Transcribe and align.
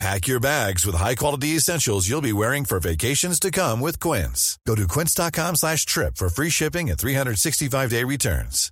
Pack 0.00 0.26
your 0.26 0.40
bags 0.40 0.84
with 0.84 0.96
high-quality 0.96 1.56
essentials 1.56 2.08
you'll 2.08 2.20
be 2.20 2.32
wearing 2.32 2.64
for 2.64 2.80
vacations 2.80 3.38
to 3.38 3.50
come 3.50 3.80
with 3.80 4.00
Quince. 4.00 4.58
Go 4.66 4.74
to 4.74 4.88
quince.com 4.88 5.56
slash 5.56 5.86
trip 5.86 6.16
for 6.16 6.28
free 6.28 6.50
shipping 6.50 6.90
and 6.90 6.98
365-day 6.98 8.04
returns. 8.04 8.70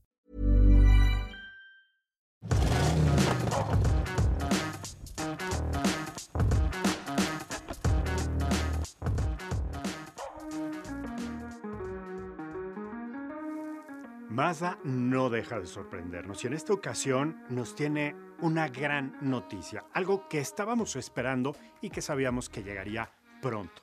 Mazda 14.32 14.78
no 14.82 15.28
deja 15.28 15.60
de 15.60 15.66
sorprendernos 15.66 16.42
y 16.42 16.46
en 16.46 16.54
esta 16.54 16.72
ocasión 16.72 17.36
nos 17.50 17.74
tiene 17.74 18.16
una 18.42 18.68
gran 18.68 19.16
noticia, 19.20 19.84
algo 19.94 20.28
que 20.28 20.40
estábamos 20.40 20.96
esperando 20.96 21.56
y 21.80 21.90
que 21.90 22.02
sabíamos 22.02 22.48
que 22.48 22.62
llegaría 22.62 23.10
pronto. 23.40 23.82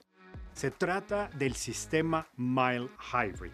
Se 0.52 0.70
trata 0.70 1.28
del 1.28 1.54
sistema 1.54 2.28
Mile 2.36 2.88
Hybrid. 3.12 3.52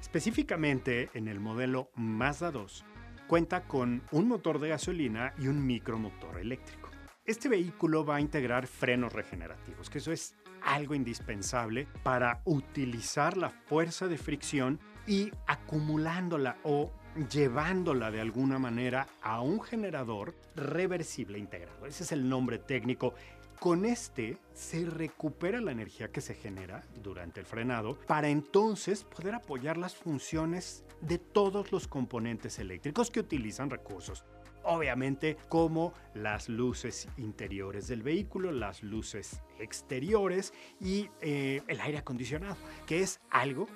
Específicamente 0.00 1.10
en 1.14 1.26
el 1.26 1.40
modelo 1.40 1.90
Mazda 1.96 2.52
2, 2.52 2.84
cuenta 3.26 3.64
con 3.64 4.02
un 4.12 4.28
motor 4.28 4.60
de 4.60 4.68
gasolina 4.68 5.34
y 5.36 5.48
un 5.48 5.66
micromotor 5.66 6.38
eléctrico. 6.38 6.90
Este 7.24 7.48
vehículo 7.48 8.04
va 8.04 8.16
a 8.16 8.20
integrar 8.20 8.68
frenos 8.68 9.12
regenerativos, 9.12 9.90
que 9.90 9.98
eso 9.98 10.12
es 10.12 10.36
algo 10.62 10.94
indispensable 10.94 11.88
para 12.04 12.40
utilizar 12.44 13.36
la 13.36 13.50
fuerza 13.50 14.06
de 14.06 14.16
fricción 14.16 14.78
y 15.08 15.32
acumulándola 15.48 16.56
o 16.62 16.92
llevándola 17.30 18.10
de 18.10 18.20
alguna 18.20 18.58
manera 18.58 19.08
a 19.22 19.40
un 19.40 19.60
generador 19.60 20.34
reversible 20.54 21.38
integrado. 21.38 21.86
Ese 21.86 22.04
es 22.04 22.12
el 22.12 22.28
nombre 22.28 22.58
técnico. 22.58 23.14
Con 23.58 23.86
este 23.86 24.38
se 24.52 24.84
recupera 24.84 25.60
la 25.60 25.72
energía 25.72 26.12
que 26.12 26.20
se 26.20 26.34
genera 26.34 26.82
durante 27.02 27.40
el 27.40 27.46
frenado 27.46 27.98
para 28.06 28.28
entonces 28.28 29.02
poder 29.04 29.34
apoyar 29.34 29.78
las 29.78 29.96
funciones 29.96 30.84
de 31.00 31.18
todos 31.18 31.72
los 31.72 31.88
componentes 31.88 32.58
eléctricos 32.58 33.10
que 33.10 33.20
utilizan 33.20 33.70
recursos. 33.70 34.24
Obviamente 34.62 35.36
como 35.48 35.94
las 36.12 36.48
luces 36.48 37.08
interiores 37.16 37.86
del 37.86 38.02
vehículo, 38.02 38.52
las 38.52 38.82
luces 38.82 39.40
exteriores 39.58 40.52
y 40.80 41.08
eh, 41.20 41.62
el 41.68 41.80
aire 41.80 41.98
acondicionado, 41.98 42.56
que 42.84 43.00
es 43.00 43.20
algo 43.30 43.68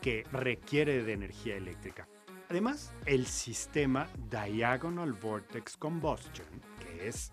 que 0.00 0.24
requiere 0.32 1.04
de 1.04 1.12
energía 1.12 1.56
eléctrica. 1.56 2.08
Además, 2.50 2.92
el 3.04 3.26
sistema 3.26 4.08
Diagonal 4.30 5.12
Vortex 5.12 5.76
Combustion, 5.76 6.46
que 6.80 7.06
es 7.06 7.30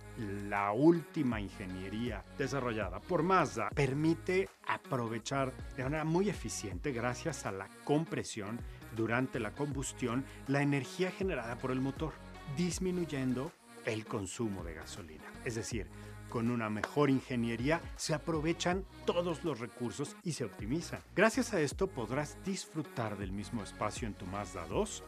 la 0.50 0.74
última 0.74 1.40
ingeniería 1.40 2.26
desarrollada 2.38 3.00
por 3.00 3.24
Mazda, 3.24 3.70
permite 3.70 4.50
aprovechar 4.68 5.54
de 5.78 5.84
manera 5.84 6.04
muy 6.04 6.30
eficiente, 6.30 6.92
gracias 6.92 7.46
a 7.46 7.54
la 7.54 7.70
compresión 7.86 8.60
durante 8.94 9.40
la 9.40 9.52
combustión, 9.52 10.26
la 10.48 10.62
energía 10.62 11.12
generada 11.12 11.58
por 11.58 11.72
el 11.72 11.80
motor, 11.80 12.12
disminuyendo 12.58 13.54
el 13.86 14.06
consumo 14.06 14.66
de 14.66 14.74
gasolina. 14.74 15.32
Es 15.46 15.56
decir, 15.56 15.88
con 16.36 16.52
una 16.52 16.70
mejor 16.70 17.10
ingeniería 17.10 17.80
se 17.96 18.14
aprovechan 18.14 18.84
todos 19.06 19.46
los 19.46 19.62
recursos 19.62 20.18
y 20.22 20.34
se 20.34 20.44
optimizan. 20.44 21.00
Gracias 21.16 21.54
a 21.54 21.62
esto 21.62 21.88
podrás 21.88 22.38
disfrutar 22.44 23.18
del 23.18 23.32
mismo 23.32 23.64
espacio 23.64 24.06
en 24.06 24.16
tu 24.16 24.26
Mazda 24.26 24.66
2, 24.68 25.02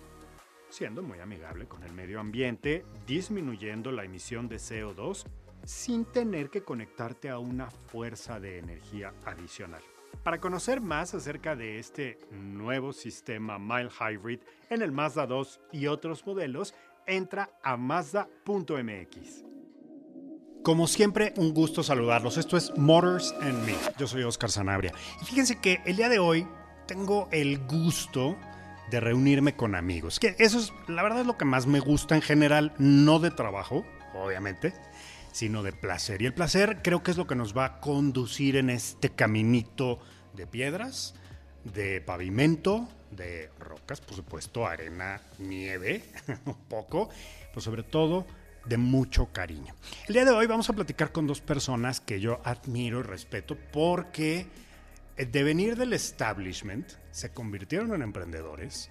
siendo 0.70 1.04
muy 1.04 1.20
amigable 1.20 1.68
con 1.68 1.84
el 1.84 1.92
medio 1.92 2.22
ambiente, 2.22 2.86
disminuyendo 3.06 3.92
la 3.92 4.06
emisión 4.06 4.48
de 4.48 4.56
CO2 4.56 5.26
sin 5.66 6.06
tener 6.06 6.50
que 6.50 6.64
conectarte 6.64 7.30
a 7.30 7.40
una 7.40 7.70
fuerza 7.72 8.40
de 8.40 8.60
energía 8.60 9.14
adicional. 9.26 9.82
Para 10.24 10.40
conocer 10.40 10.80
más 10.80 11.14
acerca 11.14 11.58
de 11.58 11.78
este 11.78 12.20
nuevo 12.32 12.94
sistema 12.94 13.60
Mile 13.60 13.90
Hybrid 13.90 14.40
en 14.70 14.82
el 14.82 14.94
Mazda 14.94 15.28
2 15.28 15.60
y 15.74 15.88
otros 15.88 16.26
modelos, 16.26 16.74
entra 17.06 17.50
a 17.62 17.76
mazda.mx. 17.76 19.47
Como 20.68 20.86
siempre, 20.86 21.32
un 21.38 21.54
gusto 21.54 21.82
saludarlos. 21.82 22.36
Esto 22.36 22.58
es 22.58 22.74
Motors 22.76 23.34
and 23.40 23.66
Me. 23.66 23.74
Yo 23.98 24.06
soy 24.06 24.24
Oscar 24.24 24.52
Sanabria. 24.52 24.92
Y 25.22 25.24
fíjense 25.24 25.62
que 25.62 25.80
el 25.86 25.96
día 25.96 26.10
de 26.10 26.20
hoy 26.20 26.46
tengo 26.88 27.30
el 27.32 27.60
gusto 27.60 28.36
de 28.92 29.00
reunirme 29.00 29.56
con 29.56 29.76
amigos. 29.76 30.20
Que 30.20 30.36
eso 30.40 30.60
es, 30.60 30.74
la 30.90 31.04
verdad, 31.04 31.22
es 31.22 31.26
lo 31.26 31.38
que 31.38 31.46
más 31.46 31.68
me 31.68 31.80
gusta 31.80 32.16
en 32.16 32.22
general, 32.22 32.74
no 32.80 33.20
de 33.20 33.32
trabajo, 33.32 33.86
obviamente, 34.14 34.74
sino 35.32 35.64
de 35.64 35.72
placer. 35.72 36.22
Y 36.22 36.26
el 36.26 36.34
placer 36.34 36.82
creo 36.84 37.02
que 37.02 37.12
es 37.12 37.18
lo 37.18 37.28
que 37.28 37.36
nos 37.36 37.56
va 37.58 37.64
a 37.64 37.80
conducir 37.80 38.58
en 38.58 38.70
este 38.70 39.10
caminito 39.10 40.00
de 40.34 40.48
piedras, 40.48 41.16
de 41.64 42.02
pavimento, 42.02 42.90
de 43.12 43.52
rocas, 43.58 44.02
por 44.02 44.18
supuesto, 44.18 44.68
arena, 44.68 45.22
nieve, 45.40 46.04
un 46.46 46.56
poco, 46.68 47.08
pero 47.52 47.62
sobre 47.62 47.84
todo 47.84 48.26
de 48.68 48.78
mucho 48.78 49.28
cariño. 49.32 49.76
El 50.08 50.14
día 50.14 50.26
de 50.26 50.32
hoy 50.32 50.48
vamos 50.48 50.70
a 50.70 50.74
platicar 50.74 51.12
con 51.12 51.28
dos 51.28 51.42
personas 51.42 52.02
que 52.02 52.20
yo 52.20 52.42
admiro 52.44 53.00
y 53.00 53.04
respeto 53.04 53.58
porque 53.72 54.48
de 55.16 55.44
venir 55.44 55.76
del 55.76 55.94
establishment 55.94 56.92
se 57.12 57.32
convirtieron 57.32 57.94
en 57.94 58.02
emprendedores, 58.02 58.90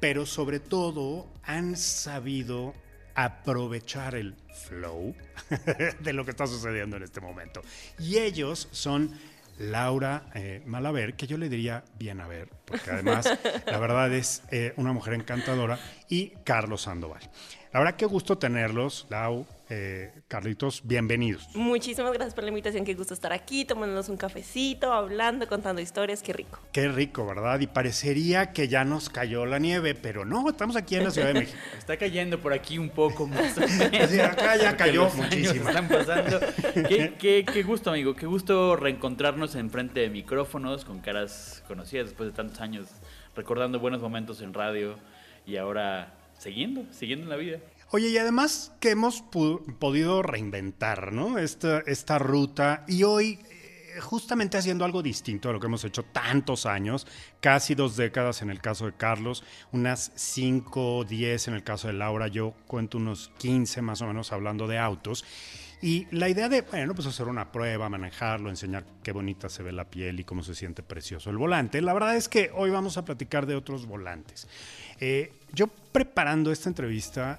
pero 0.00 0.24
sobre 0.24 0.60
todo 0.60 1.28
han 1.42 1.76
sabido 1.76 2.74
aprovechar 3.14 4.14
el 4.14 4.36
flow 4.68 5.14
de 6.00 6.12
lo 6.12 6.24
que 6.24 6.30
está 6.30 6.46
sucediendo 6.46 6.96
en 6.96 7.02
este 7.02 7.20
momento. 7.20 7.62
Y 7.98 8.18
ellos 8.18 8.68
son 8.70 9.12
Laura 9.58 10.30
eh, 10.34 10.62
Malaver, 10.66 11.14
que 11.14 11.26
yo 11.26 11.36
le 11.36 11.48
diría 11.48 11.82
bien 11.98 12.20
a 12.20 12.28
ver, 12.28 12.48
porque 12.64 12.90
además 12.92 13.28
la 13.66 13.78
verdad 13.78 14.12
es 14.12 14.42
eh, 14.52 14.72
una 14.76 14.92
mujer 14.92 15.14
encantadora, 15.14 15.78
y 16.08 16.30
Carlos 16.44 16.82
Sandoval. 16.82 17.28
La 17.70 17.80
verdad, 17.80 17.96
qué 17.96 18.06
gusto 18.06 18.38
tenerlos, 18.38 19.06
Lau, 19.10 19.46
eh, 19.68 20.10
Carlitos, 20.26 20.80
bienvenidos. 20.86 21.46
Muchísimas 21.54 22.14
gracias 22.14 22.32
por 22.32 22.44
la 22.44 22.48
invitación, 22.48 22.82
qué 22.86 22.94
gusto 22.94 23.12
estar 23.12 23.30
aquí, 23.34 23.66
tomándonos 23.66 24.08
un 24.08 24.16
cafecito, 24.16 24.90
hablando, 24.90 25.46
contando 25.46 25.82
historias, 25.82 26.22
qué 26.22 26.32
rico. 26.32 26.60
Qué 26.72 26.88
rico, 26.88 27.26
¿verdad? 27.26 27.60
Y 27.60 27.66
parecería 27.66 28.54
que 28.54 28.68
ya 28.68 28.86
nos 28.86 29.10
cayó 29.10 29.44
la 29.44 29.58
nieve, 29.58 29.94
pero 29.94 30.24
no, 30.24 30.48
estamos 30.48 30.76
aquí 30.76 30.96
en 30.96 31.04
la 31.04 31.10
Ciudad 31.10 31.28
de 31.28 31.34
México. 31.40 31.58
Está 31.76 31.98
cayendo 31.98 32.40
por 32.40 32.54
aquí 32.54 32.78
un 32.78 32.88
poco 32.88 33.26
más. 33.26 33.58
acá 33.58 34.56
ya 34.56 34.74
cayó 34.74 35.10
muchísimo. 35.10 35.68
Están 35.68 35.88
pasando. 35.88 36.40
Qué, 36.88 37.44
qué, 37.52 37.62
gusto, 37.64 37.90
amigo, 37.90 38.16
qué 38.16 38.24
gusto 38.24 38.76
reencontrarnos 38.76 39.54
en 39.56 39.68
frente 39.68 40.00
de 40.00 40.08
micrófonos, 40.08 40.86
con 40.86 41.00
caras 41.00 41.62
conocidas 41.68 42.06
después 42.06 42.30
de 42.30 42.34
tantos 42.34 42.62
años, 42.62 42.88
recordando 43.36 43.78
buenos 43.78 44.00
momentos 44.00 44.40
en 44.40 44.54
radio 44.54 44.96
y 45.44 45.56
ahora 45.56 46.17
siguiendo, 46.38 46.86
siguiendo 46.92 47.24
en 47.24 47.30
la 47.30 47.36
vida. 47.36 47.58
Oye, 47.90 48.08
y 48.08 48.18
además 48.18 48.72
que 48.80 48.90
hemos 48.90 49.22
podido 49.22 50.22
reinventar, 50.22 51.12
¿no? 51.12 51.38
Esta, 51.38 51.80
esta 51.86 52.18
ruta 52.18 52.84
y 52.86 53.02
hoy 53.02 53.38
eh, 53.50 53.98
justamente 54.00 54.58
haciendo 54.58 54.84
algo 54.84 55.02
distinto 55.02 55.48
a 55.48 55.52
lo 55.52 55.60
que 55.60 55.66
hemos 55.66 55.84
hecho 55.84 56.02
tantos 56.04 56.66
años, 56.66 57.06
casi 57.40 57.74
dos 57.74 57.96
décadas 57.96 58.42
en 58.42 58.50
el 58.50 58.60
caso 58.60 58.84
de 58.84 58.92
Carlos, 58.92 59.42
unas 59.72 60.12
cinco, 60.16 61.04
diez 61.08 61.48
en 61.48 61.54
el 61.54 61.64
caso 61.64 61.88
de 61.88 61.94
Laura, 61.94 62.28
yo 62.28 62.52
cuento 62.66 62.98
unos 62.98 63.30
15 63.38 63.80
más 63.80 64.02
o 64.02 64.06
menos 64.06 64.32
hablando 64.32 64.66
de 64.68 64.78
autos. 64.78 65.24
Y 65.80 66.08
la 66.10 66.28
idea 66.28 66.48
de, 66.48 66.62
bueno, 66.62 66.94
pues 66.94 67.06
hacer 67.06 67.28
una 67.28 67.52
prueba, 67.52 67.88
manejarlo, 67.88 68.50
enseñar 68.50 68.84
qué 69.02 69.12
bonita 69.12 69.48
se 69.48 69.62
ve 69.62 69.70
la 69.70 69.88
piel 69.88 70.18
y 70.18 70.24
cómo 70.24 70.42
se 70.42 70.54
siente 70.54 70.82
precioso 70.82 71.30
el 71.30 71.38
volante. 71.38 71.80
La 71.80 71.94
verdad 71.94 72.16
es 72.16 72.28
que 72.28 72.50
hoy 72.54 72.70
vamos 72.70 72.98
a 72.98 73.04
platicar 73.04 73.46
de 73.46 73.54
otros 73.54 73.86
volantes. 73.86 74.48
Eh, 74.98 75.32
yo 75.52 75.68
preparando 75.68 76.50
esta 76.50 76.68
entrevista 76.68 77.38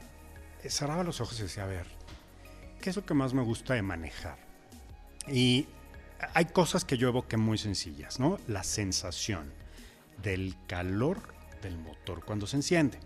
eh, 0.63 0.69
cerraba 0.69 1.03
los 1.03 1.19
ojos 1.19 1.37
y 1.39 1.43
decía, 1.43 1.63
a 1.63 1.67
ver, 1.67 1.85
¿qué 2.81 2.89
es 2.89 2.95
lo 2.95 3.05
que 3.05 3.13
más 3.13 3.33
me 3.33 3.43
gusta 3.43 3.73
de 3.73 3.81
manejar? 3.81 4.37
Y 5.27 5.67
hay 6.33 6.45
cosas 6.45 6.85
que 6.85 6.97
yo 6.97 7.09
evoqué 7.09 7.35
muy 7.35 7.57
sencillas, 7.57 8.19
¿no? 8.19 8.39
La 8.47 8.63
sensación 8.63 9.51
del 10.21 10.55
calor 10.67 11.21
del 11.61 11.77
motor 11.77 12.23
cuando 12.23 12.47
se 12.47 12.57
enciende. 12.57 12.99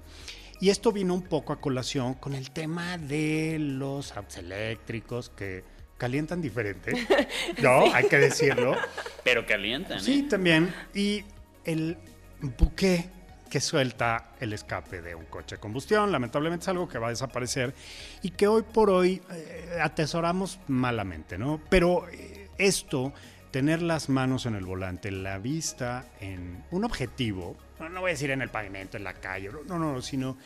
Y 0.60 0.70
esto 0.70 0.92
vino 0.92 1.14
un 1.14 1.24
poco 1.24 1.54
a 1.54 1.60
colación 1.60 2.14
con 2.16 2.34
el 2.34 2.52
tema 2.52 2.98
de 2.98 3.58
los 3.60 4.16
autos 4.16 4.38
eléctricos 4.38 5.30
que 5.30 5.64
calientan 5.98 6.42
diferente. 6.42 6.94
No, 7.62 7.94
hay 7.94 8.08
que 8.08 8.18
decirlo. 8.18 8.76
Pero 9.24 9.46
calientan. 9.46 10.00
Sí, 10.00 10.20
¿eh? 10.20 10.28
también. 10.30 10.74
Y 10.94 11.24
el 11.66 11.98
buque 12.42 13.10
que 13.54 13.62
suelta 13.62 14.32
el 14.40 14.52
escape 14.52 15.04
de 15.04 15.14
un 15.14 15.26
coche 15.26 15.58
de 15.58 15.62
combustión. 15.62 16.12
Lamentablemente 16.12 16.64
es 16.64 16.70
algo 16.70 16.88
que 16.88 16.98
va 16.98 17.08
a 17.08 17.10
desaparecer 17.12 17.76
y 18.24 18.32
que 18.32 18.48
hoy 18.48 18.64
por 18.64 18.90
hoy 18.90 19.22
eh, 19.32 19.78
atesoramos 19.80 20.60
malamente, 20.68 21.38
¿no? 21.38 21.62
Pero 21.70 22.10
eh, 22.10 22.50
esto, 22.58 23.14
tener 23.52 23.84
las 23.84 24.10
manos 24.10 24.48
en 24.48 24.56
el 24.56 24.66
volante, 24.66 25.12
la 25.12 25.38
vista 25.38 26.08
en 26.20 26.64
un 26.72 26.84
objetivo, 26.84 27.56
no, 27.80 27.90
no 27.90 28.02
voy 28.02 28.10
a 28.10 28.14
decir 28.14 28.32
en 28.32 28.42
el 28.42 28.50
pavimento, 28.50 28.98
en 28.98 29.04
la 29.04 29.14
calle, 29.14 29.50
no, 29.52 29.64
no, 29.64 29.94
no, 29.94 30.02
sino 30.02 30.38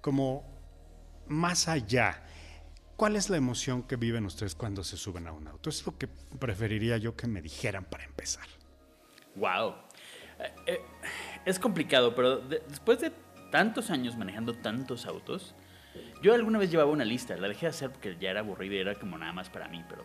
como 0.00 0.44
más 1.26 1.68
allá. 1.68 2.24
¿Cuál 2.96 3.14
es 3.16 3.30
la 3.30 3.36
emoción 3.36 3.84
que 3.84 3.96
viven 3.96 4.24
ustedes 4.26 4.54
cuando 4.56 4.82
se 4.82 4.96
suben 4.96 5.26
a 5.28 5.32
un 5.32 5.46
auto? 5.46 5.70
Es 5.70 5.86
lo 5.86 5.96
que 5.96 6.08
preferiría 6.08 6.96
yo 6.96 7.14
que 7.16 7.26
me 7.28 7.40
dijeran 7.40 7.84
para 7.84 8.04
empezar. 8.04 8.46
Wow. 9.36 9.74
Eh, 10.40 10.52
eh, 10.66 10.80
es 11.44 11.58
complicado, 11.60 12.14
pero 12.14 12.38
de- 12.38 12.62
después 12.68 13.00
de 13.00 13.12
tantos 13.52 13.90
años 13.90 14.16
manejando 14.16 14.52
tantos 14.54 15.06
autos, 15.06 15.54
yo 16.22 16.34
alguna 16.34 16.58
vez 16.58 16.70
llevaba 16.70 16.90
una 16.90 17.04
lista, 17.04 17.36
la 17.36 17.46
dejé 17.48 17.66
de 17.66 17.70
hacer 17.70 17.90
porque 17.92 18.16
ya 18.20 18.30
era 18.30 18.40
aburrida 18.40 18.74
y 18.74 18.78
era 18.78 18.94
como 18.96 19.16
nada 19.16 19.32
más 19.32 19.48
para 19.48 19.68
mí, 19.68 19.84
pero 19.88 20.04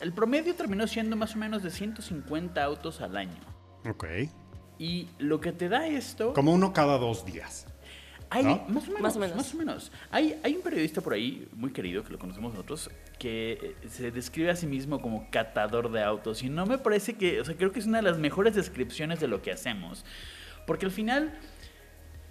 el 0.00 0.12
promedio 0.12 0.54
terminó 0.54 0.86
siendo 0.86 1.16
más 1.16 1.34
o 1.34 1.38
menos 1.38 1.62
de 1.62 1.70
150 1.70 2.62
autos 2.62 3.00
al 3.00 3.16
año. 3.16 3.40
Ok. 3.88 4.04
Y 4.80 5.08
lo 5.18 5.42
que 5.42 5.52
te 5.52 5.68
da 5.68 5.86
esto... 5.86 6.32
Como 6.32 6.54
uno 6.54 6.72
cada 6.72 6.96
dos 6.96 7.26
días. 7.26 7.66
Hay, 8.30 8.44
¿No? 8.44 8.64
más 8.68 8.88
o 8.88 8.92
menos, 8.92 9.02
Más 9.02 9.16
o 9.16 9.18
menos. 9.18 9.36
más 9.36 9.54
o 9.54 9.56
menos. 9.58 9.92
Hay, 10.10 10.40
hay 10.42 10.56
un 10.56 10.62
periodista 10.62 11.02
por 11.02 11.12
ahí, 11.12 11.46
muy 11.52 11.70
querido, 11.70 12.02
que 12.02 12.10
lo 12.10 12.18
conocemos 12.18 12.54
nosotros, 12.54 12.90
que 13.18 13.76
eh, 13.82 13.88
se 13.90 14.10
describe 14.10 14.50
a 14.50 14.56
sí 14.56 14.66
mismo 14.66 15.02
como 15.02 15.28
catador 15.30 15.92
de 15.92 16.02
autos. 16.02 16.42
Y 16.42 16.48
no 16.48 16.64
me 16.64 16.78
parece 16.78 17.12
que, 17.12 17.42
o 17.42 17.44
sea, 17.44 17.56
creo 17.56 17.72
que 17.72 17.80
es 17.80 17.86
una 17.86 17.98
de 17.98 18.04
las 18.04 18.16
mejores 18.16 18.54
descripciones 18.54 19.20
de 19.20 19.28
lo 19.28 19.42
que 19.42 19.52
hacemos. 19.52 20.06
Porque 20.66 20.86
al 20.86 20.92
final, 20.92 21.38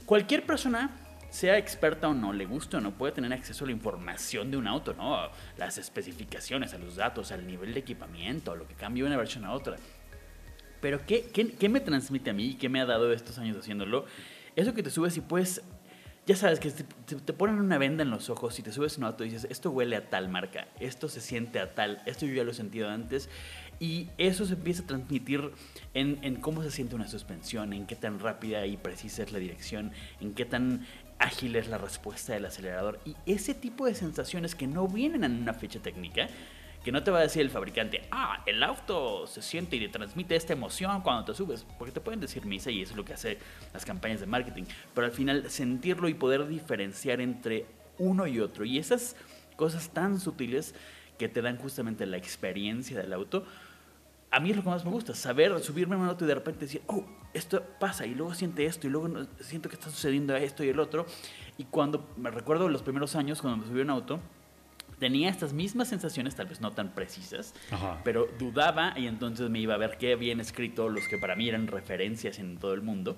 cualquier 0.07 0.43
persona, 0.43 0.89
sea 1.29 1.55
experta 1.59 2.07
o 2.07 2.15
no, 2.15 2.33
le 2.33 2.47
guste 2.47 2.77
o 2.77 2.81
no, 2.81 2.97
puede 2.97 3.13
tener 3.13 3.31
acceso 3.31 3.63
a 3.63 3.67
la 3.67 3.73
información 3.73 4.49
de 4.49 4.57
un 4.57 4.65
auto, 4.65 4.95
¿no? 4.95 5.13
A 5.13 5.31
Las 5.57 5.77
especificaciones, 5.77 6.73
a 6.73 6.79
los 6.79 6.95
datos, 6.95 7.31
al 7.31 7.45
nivel 7.45 7.75
de 7.75 7.81
equipamiento, 7.81 8.53
a 8.53 8.55
lo 8.55 8.67
que 8.67 8.73
cambia 8.73 9.03
de 9.03 9.09
una 9.09 9.17
versión 9.17 9.45
a 9.45 9.51
otra. 9.51 9.77
Pero 10.81 11.05
¿qué, 11.05 11.29
qué, 11.33 11.51
qué 11.51 11.69
me 11.69 11.79
transmite 11.79 12.29
a 12.29 12.33
mí 12.33 12.51
y 12.51 12.53
qué 12.55 12.69
me 12.69 12.81
ha 12.81 12.85
dado 12.85 13.11
estos 13.11 13.37
años 13.37 13.57
haciéndolo? 13.57 14.05
Eso 14.55 14.73
que 14.73 14.83
te 14.83 14.89
subes 14.89 15.15
y 15.17 15.21
puedes, 15.21 15.61
ya 16.25 16.35
sabes, 16.35 16.59
que 16.59 16.71
te, 16.71 17.33
ponen 17.33 17.59
una 17.59 17.77
venda 17.77 18.03
en 18.03 18.09
los 18.09 18.29
ojos 18.29 18.59
y 18.59 18.61
te 18.61 18.71
subes 18.71 18.95
a 18.95 18.97
un 18.99 19.03
auto 19.05 19.23
y 19.23 19.29
dices, 19.29 19.47
esto 19.49 19.71
huele 19.71 19.95
a 19.95 20.09
tal 20.09 20.29
marca, 20.29 20.67
esto 20.79 21.09
se 21.09 21.21
siente 21.21 21.59
a 21.59 21.73
tal, 21.73 22.01
esto 22.05 22.25
yo 22.25 22.33
ya 22.33 22.43
lo 22.43 22.51
he 22.51 22.55
sentido 22.55 22.89
antes. 22.89 23.29
Y 23.81 24.09
eso 24.17 24.45
se 24.45 24.55
empieza 24.55 24.83
a 24.83 24.87
transmitir 24.87 25.51
en, 25.93 26.19
en 26.21 26.35
cómo 26.35 26.61
se 26.63 26.71
siente 26.71 26.95
una 26.95 27.07
suspensión, 27.07 27.71
en 27.71 27.85
qué 27.85 27.95
tan 27.95 28.19
rápida 28.19 28.65
y 28.65 28.75
precisa 28.75 29.23
es 29.23 29.31
la 29.31 29.39
dirección, 29.39 29.93
en 30.19 30.33
qué 30.33 30.43
tan 30.43 30.85
ágil 31.19 31.55
es 31.55 31.69
la 31.69 31.77
respuesta 31.77 32.33
del 32.33 32.45
acelerador. 32.45 32.99
Y 33.05 33.15
ese 33.25 33.53
tipo 33.53 33.85
de 33.85 33.95
sensaciones 33.95 34.55
que 34.55 34.67
no 34.67 34.87
vienen 34.87 35.23
en 35.23 35.41
una 35.41 35.53
fecha 35.53 35.79
técnica, 35.79 36.27
que 36.83 36.91
no 36.91 37.03
te 37.03 37.11
va 37.11 37.19
a 37.19 37.21
decir 37.21 37.41
el 37.41 37.49
fabricante, 37.49 38.07
ah, 38.11 38.41
el 38.45 38.63
auto 38.63 39.27
se 39.27 39.41
siente 39.41 39.75
y 39.75 39.79
te 39.79 39.89
transmite 39.89 40.35
esta 40.35 40.53
emoción 40.53 41.01
cuando 41.01 41.25
te 41.25 41.33
subes, 41.33 41.65
porque 41.77 41.91
te 41.91 42.01
pueden 42.01 42.19
decir 42.19 42.45
misa 42.45 42.71
y 42.71 42.81
eso 42.81 42.91
es 42.91 42.97
lo 42.97 43.05
que 43.05 43.13
hace 43.13 43.37
las 43.73 43.85
campañas 43.85 44.21
de 44.21 44.25
marketing, 44.25 44.63
pero 44.93 45.05
al 45.05 45.13
final 45.13 45.49
sentirlo 45.49 46.07
y 46.07 46.13
poder 46.13 46.47
diferenciar 46.47 47.19
entre 47.21 47.65
uno 47.97 48.27
y 48.27 48.39
otro 48.39 48.63
y 48.63 48.77
esas 48.77 49.15
cosas 49.55 49.89
tan 49.89 50.19
sutiles 50.19 50.73
que 51.17 51.27
te 51.27 51.41
dan 51.41 51.57
justamente 51.57 52.05
la 52.05 52.15
experiencia 52.15 52.97
del 52.97 53.11
auto, 53.11 53.45
a 54.31 54.39
mí 54.39 54.51
es 54.51 54.55
lo 54.55 54.63
que 54.63 54.69
más 54.69 54.85
me 54.85 54.91
gusta, 54.91 55.13
saber 55.15 55.59
subirme 55.59 55.95
a 55.95 55.97
un 55.97 56.07
auto 56.07 56.23
y 56.23 56.27
de 56.27 56.35
repente 56.35 56.61
decir, 56.61 56.81
oh, 56.87 57.03
esto 57.33 57.63
pasa, 57.79 58.05
y 58.05 58.15
luego 58.15 58.33
siente 58.33 58.65
esto, 58.65 58.87
y 58.87 58.89
luego 58.89 59.27
siento 59.39 59.69
que 59.69 59.75
está 59.75 59.89
sucediendo 59.89 60.35
esto 60.35 60.63
y 60.63 60.69
el 60.69 60.79
otro. 60.79 61.05
Y 61.57 61.65
cuando 61.65 62.07
me 62.17 62.31
recuerdo 62.31 62.69
los 62.69 62.81
primeros 62.81 63.15
años, 63.15 63.41
cuando 63.41 63.57
me 63.57 63.67
subí 63.67 63.81
a 63.81 63.83
un 63.83 63.89
auto, 63.89 64.19
tenía 64.99 65.29
estas 65.29 65.53
mismas 65.53 65.87
sensaciones, 65.87 66.35
tal 66.35 66.47
vez 66.47 66.59
no 66.61 66.71
tan 66.73 66.89
precisas, 66.93 67.53
Ajá. 67.71 68.01
pero 68.03 68.27
dudaba 68.37 68.93
y 68.97 69.07
entonces 69.07 69.49
me 69.49 69.59
iba 69.59 69.73
a 69.73 69.77
ver 69.77 69.97
qué 69.97 70.13
habían 70.13 70.39
escrito 70.39 70.89
los 70.89 71.07
que 71.07 71.17
para 71.17 71.35
mí 71.35 71.47
eran 71.47 71.67
referencias 71.67 72.37
en 72.39 72.57
todo 72.57 72.73
el 72.73 72.81
mundo. 72.81 73.17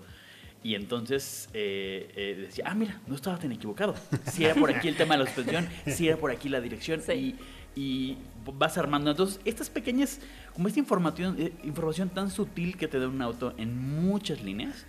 Y 0.63 0.75
entonces 0.75 1.49
eh, 1.53 2.11
eh, 2.15 2.35
decía, 2.45 2.65
ah, 2.67 2.75
mira, 2.75 3.01
no 3.07 3.15
estaba 3.15 3.37
tan 3.39 3.51
equivocado. 3.51 3.95
Si 4.31 4.45
era 4.45 4.53
por 4.53 4.69
aquí 4.69 4.87
el 4.87 4.95
tema 4.95 5.17
de 5.17 5.23
la 5.23 5.25
suspensión, 5.25 5.67
si 5.87 6.07
era 6.07 6.17
por 6.17 6.29
aquí 6.29 6.49
la 6.49 6.61
dirección. 6.61 7.01
Sí. 7.01 7.35
Y, 7.75 7.79
y 7.81 8.17
vas 8.45 8.77
armando. 8.77 9.09
Entonces, 9.09 9.39
estas 9.43 9.71
pequeñas, 9.71 10.19
como 10.53 10.67
esta 10.67 10.79
información, 10.79 11.35
eh, 11.39 11.51
información 11.63 12.09
tan 12.09 12.29
sutil 12.29 12.77
que 12.77 12.87
te 12.87 12.99
da 12.99 13.07
un 13.07 13.23
auto 13.23 13.55
en 13.57 13.75
muchas 14.05 14.43
líneas, 14.43 14.85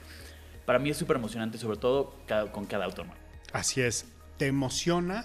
para 0.67 0.79
mí 0.79 0.91
es 0.91 0.99
súper 0.99 1.17
emocionante, 1.17 1.56
sobre 1.56 1.79
todo 1.79 2.17
cada- 2.27 2.53
con 2.53 2.67
cada 2.67 2.85
auto 2.85 3.05
nuevo. 3.05 3.19
Así 3.55 3.81
es. 3.81 4.05
Te 4.37 4.49
emociona 4.49 5.25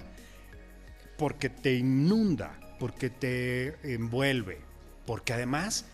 porque 1.18 1.50
te 1.50 1.74
inunda, 1.74 2.60
porque 2.80 3.10
te 3.10 3.94
envuelve, 3.94 4.60
porque 5.06 5.34
además 5.34 5.86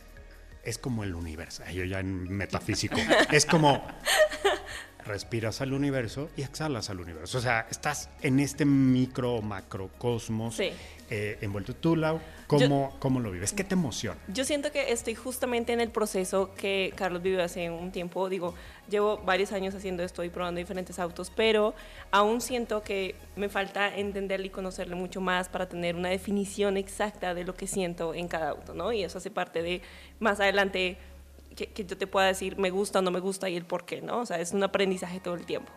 es 0.63 0.77
como 0.77 1.03
el 1.03 1.15
universo. 1.15 1.63
Yo 1.73 1.83
ya 1.83 1.99
en 1.99 2.31
metafísico. 2.35 2.97
es 3.31 3.45
como 3.45 3.85
respiras 5.05 5.61
al 5.61 5.73
universo 5.73 6.29
y 6.37 6.41
exhalas 6.43 6.89
al 6.89 6.99
universo. 6.99 7.37
O 7.37 7.41
sea, 7.41 7.67
estás 7.69 8.09
en 8.21 8.39
este 8.39 8.65
micro 8.65 9.35
o 9.35 9.41
macrocosmos 9.41 10.55
Sí. 10.55 10.71
eh, 11.09 11.37
envuelto. 11.41 11.75
Tú, 11.75 11.95
Lau, 11.95 12.19
¿cómo, 12.47 12.95
¿cómo 12.99 13.19
lo 13.19 13.29
vives? 13.31 13.53
¿Qué 13.53 13.63
te 13.63 13.73
emociona? 13.75 14.17
Yo 14.29 14.43
siento 14.45 14.71
que 14.71 14.91
estoy 14.91 15.13
justamente 15.15 15.73
en 15.73 15.81
el 15.81 15.89
proceso 15.89 16.53
que 16.55 16.91
Carlos 16.95 17.21
vivió 17.21 17.43
hace 17.43 17.69
un 17.69 17.91
tiempo. 17.91 18.29
Digo, 18.29 18.55
llevo 18.89 19.17
varios 19.17 19.51
años 19.51 19.75
haciendo 19.75 20.01
esto 20.03 20.23
y 20.23 20.29
probando 20.29 20.59
diferentes 20.59 20.97
autos, 20.99 21.31
pero 21.35 21.75
aún 22.11 22.41
siento 22.41 22.81
que 22.83 23.15
me 23.35 23.49
falta 23.49 23.95
entenderle 23.95 24.47
y 24.47 24.49
conocerle 24.49 24.95
mucho 24.95 25.21
más 25.21 25.49
para 25.49 25.67
tener 25.69 25.95
una 25.95 26.09
definición 26.09 26.77
exacta 26.77 27.33
de 27.33 27.43
lo 27.43 27.53
que 27.53 27.67
siento 27.67 28.13
en 28.15 28.27
cada 28.27 28.49
auto, 28.49 28.73
¿no? 28.73 28.91
Y 28.91 29.03
eso 29.03 29.17
hace 29.19 29.29
parte 29.29 29.61
de 29.61 29.81
más 30.19 30.39
adelante 30.39 30.97
que, 31.55 31.67
que 31.67 31.85
yo 31.85 31.97
te 31.97 32.07
pueda 32.07 32.27
decir 32.27 32.57
me 32.57 32.69
gusta 32.69 32.99
o 32.99 33.01
no 33.01 33.11
me 33.11 33.19
gusta 33.19 33.49
y 33.49 33.55
el 33.55 33.65
por 33.65 33.85
qué, 33.85 34.01
¿no? 34.01 34.19
O 34.19 34.25
sea, 34.25 34.39
es 34.39 34.53
un 34.53 34.63
aprendizaje 34.63 35.19
todo 35.19 35.35
el 35.35 35.45
tiempo. 35.45 35.71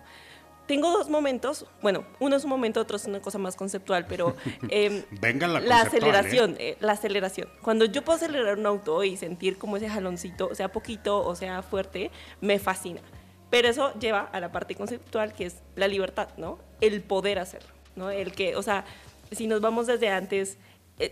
Tengo 0.66 0.90
dos 0.90 1.08
momentos, 1.08 1.64
bueno, 1.80 2.04
uno 2.18 2.34
es 2.34 2.42
un 2.42 2.50
momento, 2.50 2.80
otro 2.80 2.96
es 2.96 3.04
una 3.06 3.20
cosa 3.20 3.38
más 3.38 3.54
conceptual, 3.54 4.06
pero 4.08 4.34
em, 4.68 5.04
Venga 5.20 5.46
la 5.46 5.60
la 5.60 5.78
¿eh? 5.78 5.82
aceleración, 5.86 6.56
eh, 6.58 6.76
la 6.80 6.92
aceleración. 6.92 7.48
Cuando 7.62 7.84
yo 7.84 8.02
puedo 8.02 8.16
acelerar 8.16 8.58
un 8.58 8.66
auto 8.66 9.04
y 9.04 9.16
sentir 9.16 9.58
como 9.58 9.76
ese 9.76 9.88
jaloncito, 9.88 10.54
sea 10.54 10.72
poquito 10.72 11.24
o 11.24 11.36
sea 11.36 11.62
fuerte, 11.62 12.10
me 12.40 12.58
fascina. 12.58 13.00
Pero 13.48 13.68
eso 13.68 13.94
lleva 14.00 14.22
a 14.32 14.40
la 14.40 14.50
parte 14.50 14.74
conceptual 14.74 15.32
que 15.32 15.46
es 15.46 15.62
la 15.76 15.86
libertad, 15.86 16.30
¿no? 16.36 16.58
El 16.80 17.00
poder 17.00 17.38
hacerlo, 17.38 17.70
¿no? 17.94 18.10
El 18.10 18.32
que, 18.32 18.56
o 18.56 18.62
sea, 18.62 18.84
si 19.30 19.46
nos 19.46 19.60
vamos 19.60 19.86
desde 19.86 20.08
antes, 20.08 20.54
eh, 20.54 20.58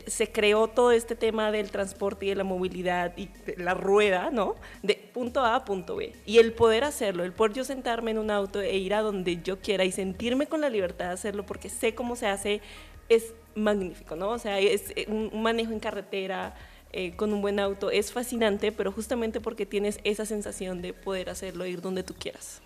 se 0.06 0.32
creó 0.32 0.68
todo 0.68 0.92
este 0.92 1.14
tema 1.14 1.50
del 1.50 1.70
transporte 1.70 2.24
y 2.24 2.28
de 2.30 2.36
la 2.36 2.44
movilidad 2.44 3.12
y 3.18 3.28
la 3.58 3.74
rueda, 3.74 4.30
¿no? 4.30 4.56
De 4.82 4.94
punto 4.94 5.40
A 5.40 5.56
a 5.56 5.64
punto 5.64 5.96
B. 5.96 6.14
Y 6.24 6.38
el 6.38 6.54
poder 6.54 6.84
hacerlo, 6.84 7.22
el 7.22 7.32
poder 7.32 7.52
yo 7.52 7.64
sentarme 7.64 8.12
en 8.12 8.18
un 8.18 8.30
auto 8.30 8.62
e 8.62 8.76
ir 8.78 8.94
a 8.94 9.02
donde 9.02 9.42
yo 9.42 9.60
quiera 9.60 9.84
y 9.84 9.92
sentirme 9.92 10.46
con 10.46 10.62
la 10.62 10.70
libertad 10.70 11.08
de 11.08 11.12
hacerlo 11.12 11.44
porque 11.44 11.68
sé 11.68 11.94
cómo 11.94 12.16
se 12.16 12.26
hace, 12.26 12.62
es 13.10 13.34
magnífico, 13.54 14.16
¿no? 14.16 14.30
O 14.30 14.38
sea, 14.38 14.58
es 14.58 14.90
eh, 14.96 15.04
un, 15.08 15.42
manejo 15.42 15.72
en 15.72 15.80
carretera 15.80 16.54
eh, 16.92 17.14
con 17.16 17.34
un 17.34 17.42
buen 17.42 17.60
auto 17.60 17.90
es 17.90 18.10
fascinante, 18.10 18.72
pero 18.72 18.90
justamente 18.90 19.40
porque 19.40 19.66
tienes 19.66 19.98
esa 20.04 20.24
sensación 20.24 20.80
de 20.80 20.94
poder 20.94 21.28
hacerlo, 21.28 21.66
ir 21.66 21.82
donde 21.82 22.02
tú 22.02 22.14
quieras. 22.14 22.62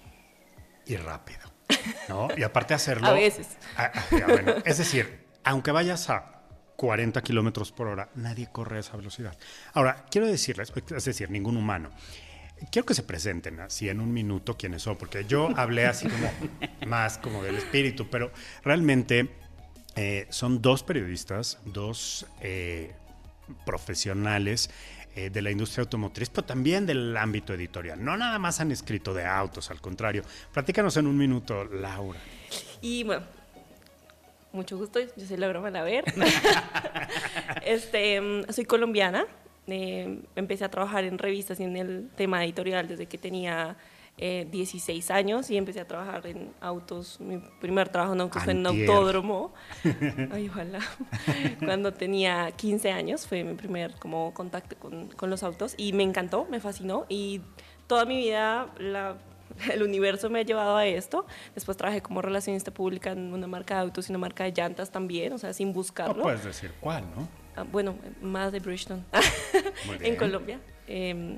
y 0.86 0.96
rápido. 0.96 1.40
¿no? 2.08 2.28
Y 2.36 2.44
aparte 2.44 2.74
hacerlo. 2.74 3.06
A 3.08 3.12
veces. 3.12 3.48
Ah, 3.76 3.90
ah, 3.94 4.06
bueno, 4.28 4.54
es 4.64 4.78
decir, 4.78 5.26
aunque 5.44 5.72
vayas 5.72 6.08
a 6.10 6.37
40 6.78 7.20
kilómetros 7.22 7.72
por 7.72 7.88
hora, 7.88 8.08
nadie 8.14 8.46
corre 8.52 8.76
a 8.76 8.80
esa 8.80 8.96
velocidad. 8.96 9.36
Ahora, 9.72 10.06
quiero 10.12 10.28
decirles, 10.28 10.72
es 10.94 11.04
decir, 11.04 11.28
ningún 11.28 11.56
humano. 11.56 11.90
Quiero 12.70 12.86
que 12.86 12.94
se 12.94 13.02
presenten 13.02 13.58
así 13.58 13.88
en 13.88 13.98
un 13.98 14.12
minuto 14.12 14.56
quiénes 14.56 14.82
son, 14.82 14.96
porque 14.96 15.24
yo 15.24 15.48
hablé 15.56 15.86
así 15.86 16.08
como 16.08 16.30
más 16.86 17.18
como 17.18 17.42
del 17.42 17.56
espíritu, 17.56 18.08
pero 18.08 18.30
realmente 18.62 19.28
eh, 19.96 20.28
son 20.30 20.62
dos 20.62 20.84
periodistas, 20.84 21.58
dos 21.64 22.26
eh, 22.42 22.92
profesionales 23.66 24.70
eh, 25.16 25.30
de 25.30 25.42
la 25.42 25.50
industria 25.50 25.82
automotriz, 25.82 26.30
pero 26.30 26.46
también 26.46 26.86
del 26.86 27.16
ámbito 27.16 27.54
editorial. 27.54 28.04
No 28.04 28.16
nada 28.16 28.38
más 28.38 28.60
han 28.60 28.70
escrito 28.70 29.12
de 29.14 29.26
autos, 29.26 29.72
al 29.72 29.80
contrario. 29.80 30.22
Platícanos 30.52 30.96
en 30.96 31.08
un 31.08 31.16
minuto, 31.16 31.64
Laura. 31.64 32.20
Y 32.80 33.02
bueno, 33.02 33.26
mucho 34.52 34.76
gusto, 34.78 35.00
yo 35.00 35.26
soy 35.26 35.36
Laura 35.36 35.60
Malaver. 35.60 36.04
este, 37.64 38.20
soy 38.50 38.64
colombiana. 38.64 39.26
eh, 39.66 40.22
empecé 40.36 40.64
a 40.64 40.70
trabajar 40.70 41.04
en 41.04 41.18
revistas 41.18 41.60
y 41.60 41.64
en 41.64 41.76
el 41.76 42.10
tema 42.16 42.44
editorial 42.44 42.88
desde 42.88 43.06
que 43.06 43.18
tenía 43.18 43.76
eh, 44.20 44.48
16 44.50 45.12
años 45.12 45.48
y 45.48 45.56
empecé 45.56 45.80
a 45.80 45.86
trabajar 45.86 46.26
en 46.26 46.50
autos. 46.60 47.20
Mi 47.20 47.38
primer 47.60 47.88
trabajo 47.88 48.14
en 48.14 48.20
autos 48.22 48.42
fue 48.42 48.52
en 48.52 48.66
autódromo. 48.66 49.54
Ay, 50.32 50.48
ojalá. 50.48 50.80
Cuando 51.60 51.92
tenía 51.92 52.50
15 52.50 52.90
años 52.90 53.28
fue 53.28 53.44
mi 53.44 53.54
primer 53.54 53.94
como 53.94 54.34
contacto 54.34 54.76
con, 54.76 55.08
con 55.10 55.30
los 55.30 55.44
autos 55.44 55.74
y 55.76 55.92
me 55.92 56.02
encantó, 56.02 56.46
me 56.50 56.58
fascinó 56.58 57.06
y 57.08 57.42
toda 57.86 58.06
mi 58.06 58.16
vida 58.16 58.66
la 58.78 59.18
el 59.72 59.82
universo 59.82 60.30
me 60.30 60.40
ha 60.40 60.42
llevado 60.42 60.76
a 60.76 60.86
esto. 60.86 61.26
Después 61.54 61.76
trabajé 61.76 62.02
como 62.02 62.22
relacionista 62.22 62.70
pública 62.70 63.12
en 63.12 63.32
una 63.32 63.46
marca 63.46 63.74
de 63.74 63.80
autos 63.82 64.08
y 64.08 64.12
una 64.12 64.18
marca 64.18 64.44
de 64.44 64.52
llantas 64.52 64.90
también, 64.90 65.32
o 65.32 65.38
sea, 65.38 65.52
sin 65.52 65.72
buscarlo. 65.72 66.14
No 66.14 66.22
puedes 66.22 66.44
decir 66.44 66.72
cuál, 66.80 67.04
¿no? 67.16 67.28
Ah, 67.56 67.64
bueno, 67.70 67.96
más 68.22 68.52
de 68.52 68.60
Bridgestone 68.60 69.02
en. 70.00 70.16
Colombia. 70.16 70.60
Eh, 70.86 71.36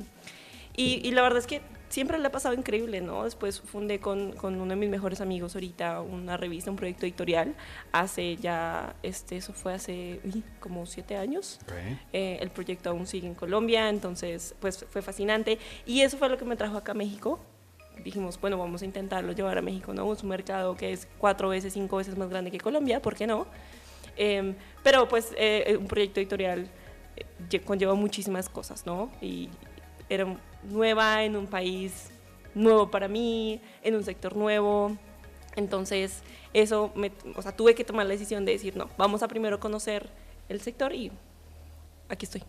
y, 0.76 1.07
y 1.07 1.11
la 1.12 1.23
verdad 1.23 1.38
es 1.38 1.47
que 1.47 1.62
siempre 1.90 2.19
le 2.19 2.26
ha 2.26 2.33
pasado 2.33 2.55
increíble, 2.55 3.02
¿no? 3.02 3.25
Después 3.25 3.61
fundé 3.61 3.99
con, 3.99 4.33
con 4.33 4.55
uno 4.55 4.71
de 4.71 4.76
mis 4.76 4.88
mejores 4.88 5.21
amigos 5.21 5.55
ahorita 5.55 6.00
una 6.00 6.37
revista, 6.37 6.71
un 6.71 6.76
proyecto 6.76 7.05
editorial. 7.05 7.55
Hace 7.93 8.37
ya, 8.37 8.95
este, 9.02 9.37
eso 9.37 9.52
fue 9.52 9.75
hace 9.75 10.21
uy, 10.25 10.43
como 10.61 10.87
siete 10.87 11.17
años. 11.17 11.59
Ok. 11.64 11.73
Eh, 12.12 12.38
el 12.40 12.50
proyecto 12.50 12.90
aún 12.90 13.07
sigue 13.07 13.26
en 13.26 13.35
Colombia, 13.35 13.88
entonces 13.90 14.55
pues 14.61 14.87
fue 14.88 15.02
fascinante. 15.02 15.59
Y 15.85 16.00
eso 16.00 16.17
fue 16.17 16.29
lo 16.29 16.38
que 16.38 16.45
me 16.45 16.57
trajo 16.57 16.79
acá 16.79 16.93
a 16.93 16.95
México. 16.95 17.40
Dijimos, 18.04 18.40
bueno, 18.40 18.59
vamos 18.59 18.83
a 18.83 18.85
intentarlo 18.85 19.33
llevar 19.33 19.59
a 19.59 19.62
México, 19.62 19.92
¿no? 19.95 20.07
Un 20.07 20.16
mercado 20.28 20.76
que 20.76 20.92
es 20.92 21.07
cuatro 21.19 21.49
veces, 21.49 21.73
cinco 21.73 21.97
veces 21.99 22.16
más 22.16 22.28
grande 22.30 22.50
que 22.50 22.59
Colombia, 22.59 23.00
¿por 23.02 23.14
qué 23.14 23.26
no? 23.26 23.47
Em, 24.16 24.54
pero 24.83 25.09
pues 25.09 25.33
eh, 25.37 25.76
un 25.78 25.87
proyecto 25.87 26.21
editorial 26.21 26.69
eh, 27.16 27.25
lle- 27.49 27.62
conlleva 27.64 27.95
muchísimas 27.95 28.49
cosas, 28.49 28.85
¿no? 28.87 29.11
Y 29.21 29.49
era 30.09 30.26
nueva 30.64 31.23
en 31.25 31.37
un 31.37 31.47
país 31.47 32.11
nuevo 32.54 32.90
para 32.90 33.09
mí, 33.09 33.61
en 33.83 33.95
un 33.95 34.04
sector 34.04 34.37
nuevo. 34.37 34.97
Entonces, 35.57 36.23
eso, 36.52 36.92
me, 36.95 37.12
o 37.37 37.42
sea, 37.42 37.52
tuve 37.57 37.75
que 37.75 37.85
tomar 37.85 38.07
la 38.07 38.12
decisión 38.12 38.45
de 38.45 38.52
decir, 38.52 38.76
no, 38.76 38.88
vamos 38.99 39.23
a 39.23 39.28
primero 39.28 39.59
conocer 39.61 40.09
el 40.49 40.61
sector 40.61 40.92
y 40.95 41.11
aquí 42.09 42.25
estoy. 42.26 42.42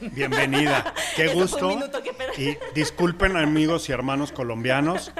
Bienvenida. 0.00 0.94
Qué 1.14 1.24
Eso 1.26 1.32
fue 1.32 1.42
un 1.42 1.48
gusto. 1.48 1.68
minuto, 1.68 2.02
qué 2.02 2.12
pena. 2.12 2.32
Y 2.38 2.56
disculpen 2.74 3.36
amigos 3.36 3.88
y 3.88 3.92
hermanos 3.92 4.32
colombianos. 4.32 5.12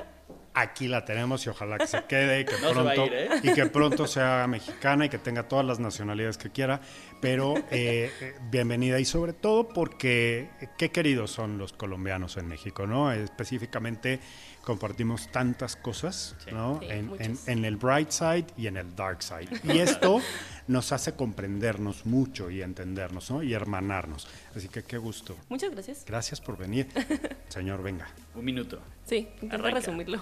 Aquí 0.58 0.88
la 0.88 1.04
tenemos 1.04 1.44
y 1.44 1.50
ojalá 1.50 1.76
que 1.76 1.86
se 1.86 2.04
quede 2.04 2.40
y 2.40 2.44
que 2.46 2.54
No 2.62 2.70
pronto 2.70 3.04
ir, 3.04 3.12
¿eh? 3.12 3.28
y 3.42 3.52
que 3.52 3.66
pronto 3.66 4.06
sea 4.06 4.46
mexicana 4.46 5.04
y 5.04 5.08
que 5.10 5.18
tenga 5.18 5.42
todas 5.46 5.66
las 5.66 5.78
nacionalidades 5.80 6.38
que 6.38 6.48
quiera. 6.50 6.80
Pero 7.20 7.56
eh, 7.70 8.10
eh, 8.22 8.34
bienvenida 8.50 8.98
y 8.98 9.04
sobre 9.04 9.34
todo 9.34 9.68
porque 9.68 10.48
qué 10.78 10.90
queridos 10.90 11.30
son 11.30 11.58
los 11.58 11.75
colombianos 11.75 12.38
en 12.38 12.48
México, 12.48 12.86
¿no? 12.86 13.12
Específicamente 13.12 14.18
compartimos 14.62 15.30
tantas 15.30 15.76
cosas, 15.76 16.34
Sí. 16.42 16.50
¿no? 16.52 16.78
Sí, 16.80 16.86
en, 16.86 16.92
en- 16.92 17.06
muchas. 17.08 17.48
en 17.48 17.64
el 17.66 17.76
bright 17.76 18.08
side 18.10 18.46
y 18.56 18.66
en 18.66 18.78
el 18.78 18.96
dark 18.96 19.22
side. 19.22 19.48
Y 19.62 19.78
esto 19.80 20.22
nos 20.68 20.92
hace 20.92 21.14
comprendernos 21.14 22.06
mucho 22.06 22.50
y 22.50 22.62
entendernos, 22.62 23.30
¿no? 23.30 23.42
Y 23.42 23.52
hermanarnos. 23.52 24.28
Así 24.54 24.68
que 24.68 24.82
qué 24.82 24.99
gusto. 24.99 25.37
Muchas 25.49 25.70
gracias. 25.70 26.04
Gracias 26.06 26.40
por 26.40 26.56
venir. 26.56 26.88
Señor, 27.49 27.82
venga. 27.82 28.08
Un 28.35 28.44
minuto. 28.44 28.80
Sí, 29.04 29.28
intento 29.40 29.56
Arranca. 29.56 29.80
resumirlo. 29.80 30.20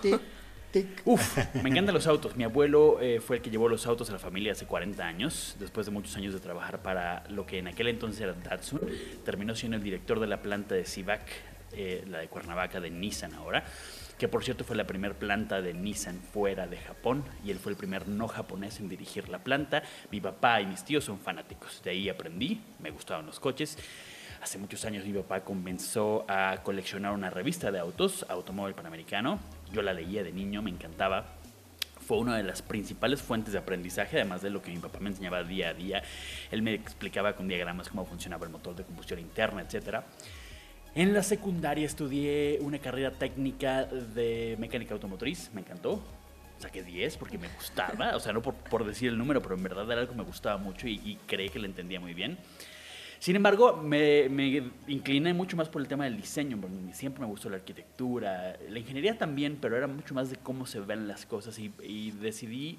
Uf, 1.05 1.39
me 1.63 1.71
encantan 1.71 1.95
los 1.95 2.07
autos. 2.07 2.37
Mi 2.37 2.45
abuelo 2.45 3.01
eh, 3.01 3.21
fue 3.21 3.37
el 3.37 3.43
que 3.43 3.51
llevó 3.51 3.69
los 3.69 3.87
autos 3.87 4.11
a 4.11 4.13
la 4.13 4.19
familia 4.19 4.53
hace 4.53 4.67
40 4.67 5.05
años. 5.05 5.57
Después 5.61 5.87
de 5.87 5.93
muchos 5.93 6.17
años 6.17 6.35
de 6.35 6.41
trabajar 6.41 6.83
para 6.83 7.25
lo 7.29 7.47
que 7.47 7.59
en 7.59 7.69
aquel 7.69 7.89
entonces 7.89 8.21
era 8.21 8.33
Datsun, 8.33 8.81
terminó 9.25 9.55
siendo 9.55 9.77
el 9.77 9.83
director 9.83 10.19
de 10.19 10.27
la 10.27 10.43
planta 10.43 10.75
de 10.75 10.85
Civac, 10.85 11.23
eh, 11.73 12.05
la 12.09 12.19
de 12.19 12.29
Cuernavaca 12.29 12.81
de 12.81 12.91
Nissan 12.91 13.35
ahora, 13.35 13.65
que 14.19 14.29
por 14.29 14.45
cierto 14.45 14.65
fue 14.65 14.77
la 14.77 14.87
primera 14.87 15.15
planta 15.15 15.61
de 15.61 15.75
Nissan 15.75 16.21
fuera 16.33 16.67
de 16.67 16.77
Japón 16.79 17.25
y 17.45 17.51
él 17.51 17.59
fue 17.59 17.73
el 17.73 17.79
primer 17.79 18.09
no 18.09 18.29
japonés 18.29 18.81
en 18.81 18.89
dirigir 18.89 19.29
la 19.29 19.39
planta. 19.39 19.83
Mi 20.11 20.21
papá 20.21 20.61
y 20.61 20.67
mis 20.67 20.85
tíos 20.85 21.05
son 21.05 21.19
fanáticos. 21.19 21.83
De 21.83 21.91
ahí 21.91 22.09
aprendí, 22.09 22.61
me 22.81 22.91
gustaban 22.91 23.27
los 23.27 23.41
coches. 23.41 23.79
Hace 24.45 24.59
muchos 24.59 24.85
años 24.85 25.07
mi 25.07 25.13
papá 25.15 25.41
comenzó 25.41 26.27
a 26.29 26.59
coleccionar 26.63 27.13
una 27.13 27.31
revista 27.31 27.73
de 27.73 27.79
autos, 27.79 28.27
Automóvil 28.29 28.75
Panamericano. 28.75 29.41
Yo 29.73 29.81
la 29.81 29.95
leía 29.95 30.23
de 30.23 30.33
niño, 30.33 30.61
me 30.61 30.71
encantaba. 30.71 31.25
Fue 32.07 32.19
una 32.19 32.37
de 32.37 32.43
las 32.43 32.61
principales 32.61 33.23
fuentes 33.23 33.55
de 33.55 33.59
aprendizaje, 33.59 34.17
además 34.17 34.43
de 34.43 34.51
lo 34.51 34.61
que 34.61 34.71
mi 34.71 34.77
papá 34.77 34.99
me 35.01 35.09
enseñaba 35.09 35.43
día 35.43 35.71
a 35.71 35.73
día. 35.73 36.03
Él 36.51 36.61
me 36.61 36.75
explicaba 36.75 37.35
con 37.35 37.49
diagramas 37.49 37.89
cómo 37.89 38.05
funcionaba 38.05 38.45
el 38.45 38.53
motor 38.53 38.77
de 38.77 38.85
combustión 38.85 39.19
interna, 39.19 39.63
etc. 39.63 40.03
En 40.97 41.13
la 41.13 41.25
secundaria 41.25 41.85
estudié 41.87 42.59
una 42.61 42.79
carrera 42.79 43.11
técnica 43.11 43.85
de 43.85 44.57
mecánica 44.61 44.95
automotriz, 44.95 45.51
me 45.53 45.61
encantó. 45.61 46.01
Saqué 46.59 46.85
10 46.85 47.17
porque 47.17 47.37
me 47.37 47.49
gustaba, 47.49 48.15
o 48.15 48.21
sea, 48.21 48.33
no 48.33 48.41
por, 48.41 48.55
por 48.55 48.87
decir 48.87 49.09
el 49.09 49.19
número, 49.19 49.43
pero 49.43 49.57
en 49.57 49.65
verdad 49.65 49.91
era 49.91 50.03
algo 50.03 50.13
que 50.13 50.19
me 50.19 50.25
gustaba 50.25 50.57
mucho 50.57 50.87
y, 50.87 51.01
y 51.05 51.19
creí 51.27 51.49
que 51.49 51.59
lo 51.59 51.67
entendía 51.67 51.99
muy 51.99 52.15
bien. 52.15 52.39
Sin 53.19 53.35
embargo, 53.35 53.77
me, 53.77 54.29
me 54.29 54.71
incliné 54.87 55.35
mucho 55.35 55.57
más 55.57 55.69
por 55.69 55.83
el 55.83 55.89
tema 55.89 56.05
del 56.05 56.17
diseño, 56.17 56.61
porque 56.61 56.77
siempre 56.93 57.23
me 57.23 57.27
gustó 57.27 57.51
la 57.51 57.57
arquitectura, 57.57 58.57
la 58.69 58.79
ingeniería 58.79 59.19
también, 59.19 59.59
pero 59.61 59.77
era 59.77 59.89
mucho 59.89 60.15
más 60.15 60.31
de 60.31 60.37
cómo 60.37 60.65
se 60.65 60.79
ven 60.79 61.09
las 61.09 61.27
cosas 61.27 61.59
y, 61.59 61.73
y 61.83 62.13
decidí, 62.13 62.79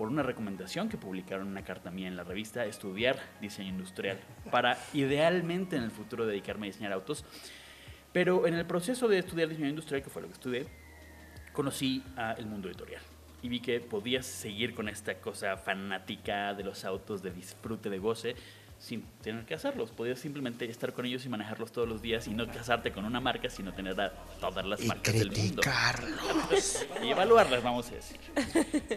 por 0.00 0.08
una 0.08 0.22
recomendación 0.22 0.88
que 0.88 0.96
publicaron 0.96 1.46
una 1.46 1.62
carta 1.62 1.90
mía 1.90 2.08
en 2.08 2.16
la 2.16 2.24
revista, 2.24 2.64
estudiar 2.64 3.18
diseño 3.42 3.68
industrial 3.68 4.18
para 4.50 4.78
idealmente 4.94 5.76
en 5.76 5.82
el 5.82 5.90
futuro 5.90 6.24
dedicarme 6.24 6.64
a 6.64 6.70
diseñar 6.70 6.94
autos. 6.94 7.22
Pero 8.10 8.46
en 8.46 8.54
el 8.54 8.64
proceso 8.64 9.08
de 9.08 9.18
estudiar 9.18 9.50
diseño 9.50 9.68
industrial, 9.68 10.02
que 10.02 10.08
fue 10.08 10.22
lo 10.22 10.28
que 10.28 10.32
estudié, 10.32 10.66
conocí 11.52 12.02
a 12.16 12.32
el 12.32 12.46
mundo 12.46 12.68
editorial 12.68 13.02
y 13.42 13.50
vi 13.50 13.60
que 13.60 13.78
podías 13.80 14.24
seguir 14.24 14.74
con 14.74 14.88
esta 14.88 15.20
cosa 15.20 15.58
fanática 15.58 16.54
de 16.54 16.64
los 16.64 16.86
autos, 16.86 17.22
de 17.22 17.32
disfrute, 17.32 17.90
de 17.90 17.98
goce, 17.98 18.36
sin 18.80 19.02
tener 19.22 19.44
que 19.44 19.54
hacerlos. 19.54 19.92
Podías 19.92 20.18
simplemente 20.18 20.64
estar 20.64 20.94
con 20.94 21.04
ellos 21.04 21.24
y 21.26 21.28
manejarlos 21.28 21.70
todos 21.70 21.86
los 21.86 22.00
días 22.00 22.26
y 22.26 22.30
no 22.30 22.48
casarte 22.48 22.90
con 22.90 23.04
una 23.04 23.20
marca, 23.20 23.50
sino 23.50 23.74
tener 23.74 24.00
a 24.00 24.10
todas 24.40 24.64
las 24.64 24.82
marcas 24.84 25.14
del 25.14 25.30
mundo. 25.30 25.62
Y 27.04 27.10
evaluarlas, 27.10 27.62
vamos 27.62 27.90
a 27.90 27.94
decir. 27.94 28.18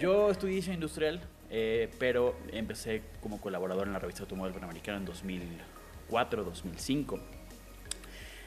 Yo 0.02 0.32
estudié 0.32 0.56
diseño 0.56 0.76
industrial, 0.76 1.22
eh, 1.50 1.92
pero 2.00 2.38
empecé 2.52 3.04
como 3.22 3.40
colaborador 3.40 3.88
en 3.88 3.94
la 3.94 4.00
revista 4.00 4.24
Automóvil 4.24 4.54
Panamericano 4.54 4.98
en 4.98 5.06
2004, 5.06 6.44
2005. 6.46 7.20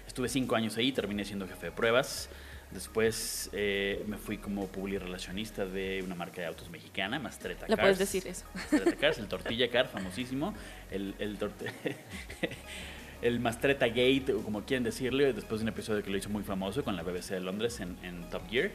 Estuve 0.06 0.28
cinco 0.30 0.56
años 0.56 0.76
ahí, 0.78 0.90
terminé 0.92 1.24
siendo 1.24 1.46
jefe 1.46 1.66
de 1.66 1.72
pruebas. 1.72 2.30
Después 2.70 3.48
eh, 3.52 4.04
me 4.08 4.18
fui 4.18 4.38
como 4.38 4.66
publirelacionista 4.66 5.64
de 5.64 6.02
una 6.04 6.14
marca 6.14 6.40
de 6.40 6.48
autos 6.48 6.68
mexicana, 6.68 7.18
Mastreta 7.18 7.66
Le 7.68 7.76
Cars. 7.76 7.80
puedes 7.80 7.98
decir 7.98 8.26
eso. 8.26 8.44
Mastreta 8.54 8.96
Cars, 8.96 9.18
el 9.18 9.28
Tortilla 9.28 9.70
Car, 9.70 9.88
famosísimo. 9.88 10.52
El, 10.90 11.14
el, 11.18 11.38
el 13.22 13.40
Mastreta 13.40 13.86
Gate, 13.86 14.32
o 14.34 14.42
como 14.42 14.64
quieren 14.64 14.82
decirle, 14.84 15.32
después 15.32 15.60
de 15.60 15.64
un 15.64 15.68
episodio 15.68 16.02
que 16.02 16.10
lo 16.10 16.16
hizo 16.16 16.28
muy 16.28 16.42
famoso 16.42 16.82
con 16.84 16.96
la 16.96 17.02
BBC 17.02 17.30
de 17.30 17.40
Londres 17.40 17.80
en, 17.80 17.96
en 18.02 18.28
Top 18.30 18.42
Gear. 18.50 18.70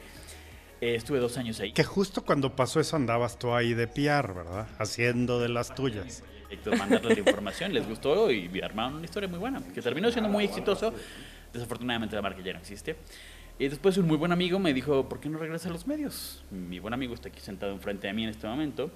Eh, 0.80 0.96
estuve 0.96 1.20
dos 1.20 1.38
años 1.38 1.60
ahí. 1.60 1.74
Que 1.74 1.84
justo 1.84 2.24
cuando 2.24 2.56
pasó 2.56 2.80
eso 2.80 2.96
andabas 2.96 3.38
tú 3.38 3.54
ahí 3.54 3.74
de 3.76 3.88
PR, 3.88 4.34
¿verdad? 4.34 4.68
Haciendo 4.80 5.40
de 5.40 5.50
las 5.50 5.76
tuyas. 5.76 6.24
proyecto, 6.48 6.76
mandarles 6.76 7.14
la 7.18 7.20
información, 7.20 7.72
les 7.74 7.88
gustó 7.88 8.32
y 8.32 8.50
armaron 8.62 8.96
una 8.96 9.06
historia 9.06 9.30
muy 9.30 9.38
buena, 9.38 9.62
que 9.74 9.82
terminó 9.82 10.10
siendo 10.12 10.30
muy 10.30 10.46
exitoso. 10.46 10.92
Desafortunadamente 11.54 12.16
la 12.16 12.22
marca 12.24 12.42
ya 12.42 12.54
no 12.54 12.60
existe. 12.60 12.96
Y 13.62 13.68
después 13.70 13.96
un 13.98 14.08
muy 14.08 14.18
buen 14.18 14.32
amigo 14.32 14.58
me 14.58 14.74
dijo, 14.74 15.08
¿por 15.08 15.20
qué 15.20 15.30
no 15.30 15.38
regresas 15.38 15.68
a 15.68 15.70
los 15.70 15.86
medios? 15.86 16.44
Mi 16.50 16.80
buen 16.80 16.96
amigo 16.96 17.14
está 17.14 17.30
aquí 17.30 17.40
sentado 17.42 17.72
enfrente 17.72 18.08
de 18.08 18.14
mí 18.14 18.24
en 18.24 18.32
este 18.32 18.48
momento. 18.48 18.90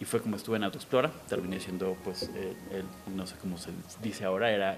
Y 0.00 0.04
fue 0.04 0.20
como 0.20 0.34
estuve 0.34 0.56
en 0.56 0.64
Autoexplora, 0.64 1.12
terminé 1.28 1.60
siendo, 1.60 1.96
pues, 2.02 2.24
eh, 2.34 2.54
el- 2.72 3.14
no 3.16 3.24
sé 3.28 3.36
cómo 3.40 3.56
se 3.56 3.70
dice 4.02 4.24
ahora, 4.24 4.50
era 4.50 4.76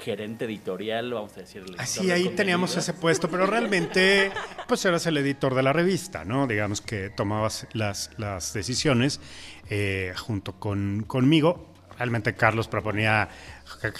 gerente 0.00 0.46
editorial, 0.46 1.12
vamos 1.12 1.30
a 1.36 1.40
decirle. 1.42 1.76
Así 1.78 2.10
ahí 2.10 2.30
teníamos 2.30 2.76
ese 2.76 2.92
puesto, 2.92 3.30
pero 3.30 3.46
realmente 3.46 4.32
pues 4.66 4.84
eras 4.84 5.06
el 5.06 5.16
editor 5.18 5.54
de 5.54 5.62
la 5.62 5.72
revista, 5.72 6.24
¿no? 6.24 6.48
Digamos 6.48 6.80
que 6.80 7.08
tomabas 7.08 7.68
las, 7.74 8.10
las 8.18 8.52
decisiones 8.52 9.20
eh, 9.70 10.12
junto 10.16 10.54
con, 10.58 11.04
conmigo. 11.06 11.72
Realmente 11.98 12.34
Carlos 12.34 12.66
proponía, 12.66 13.28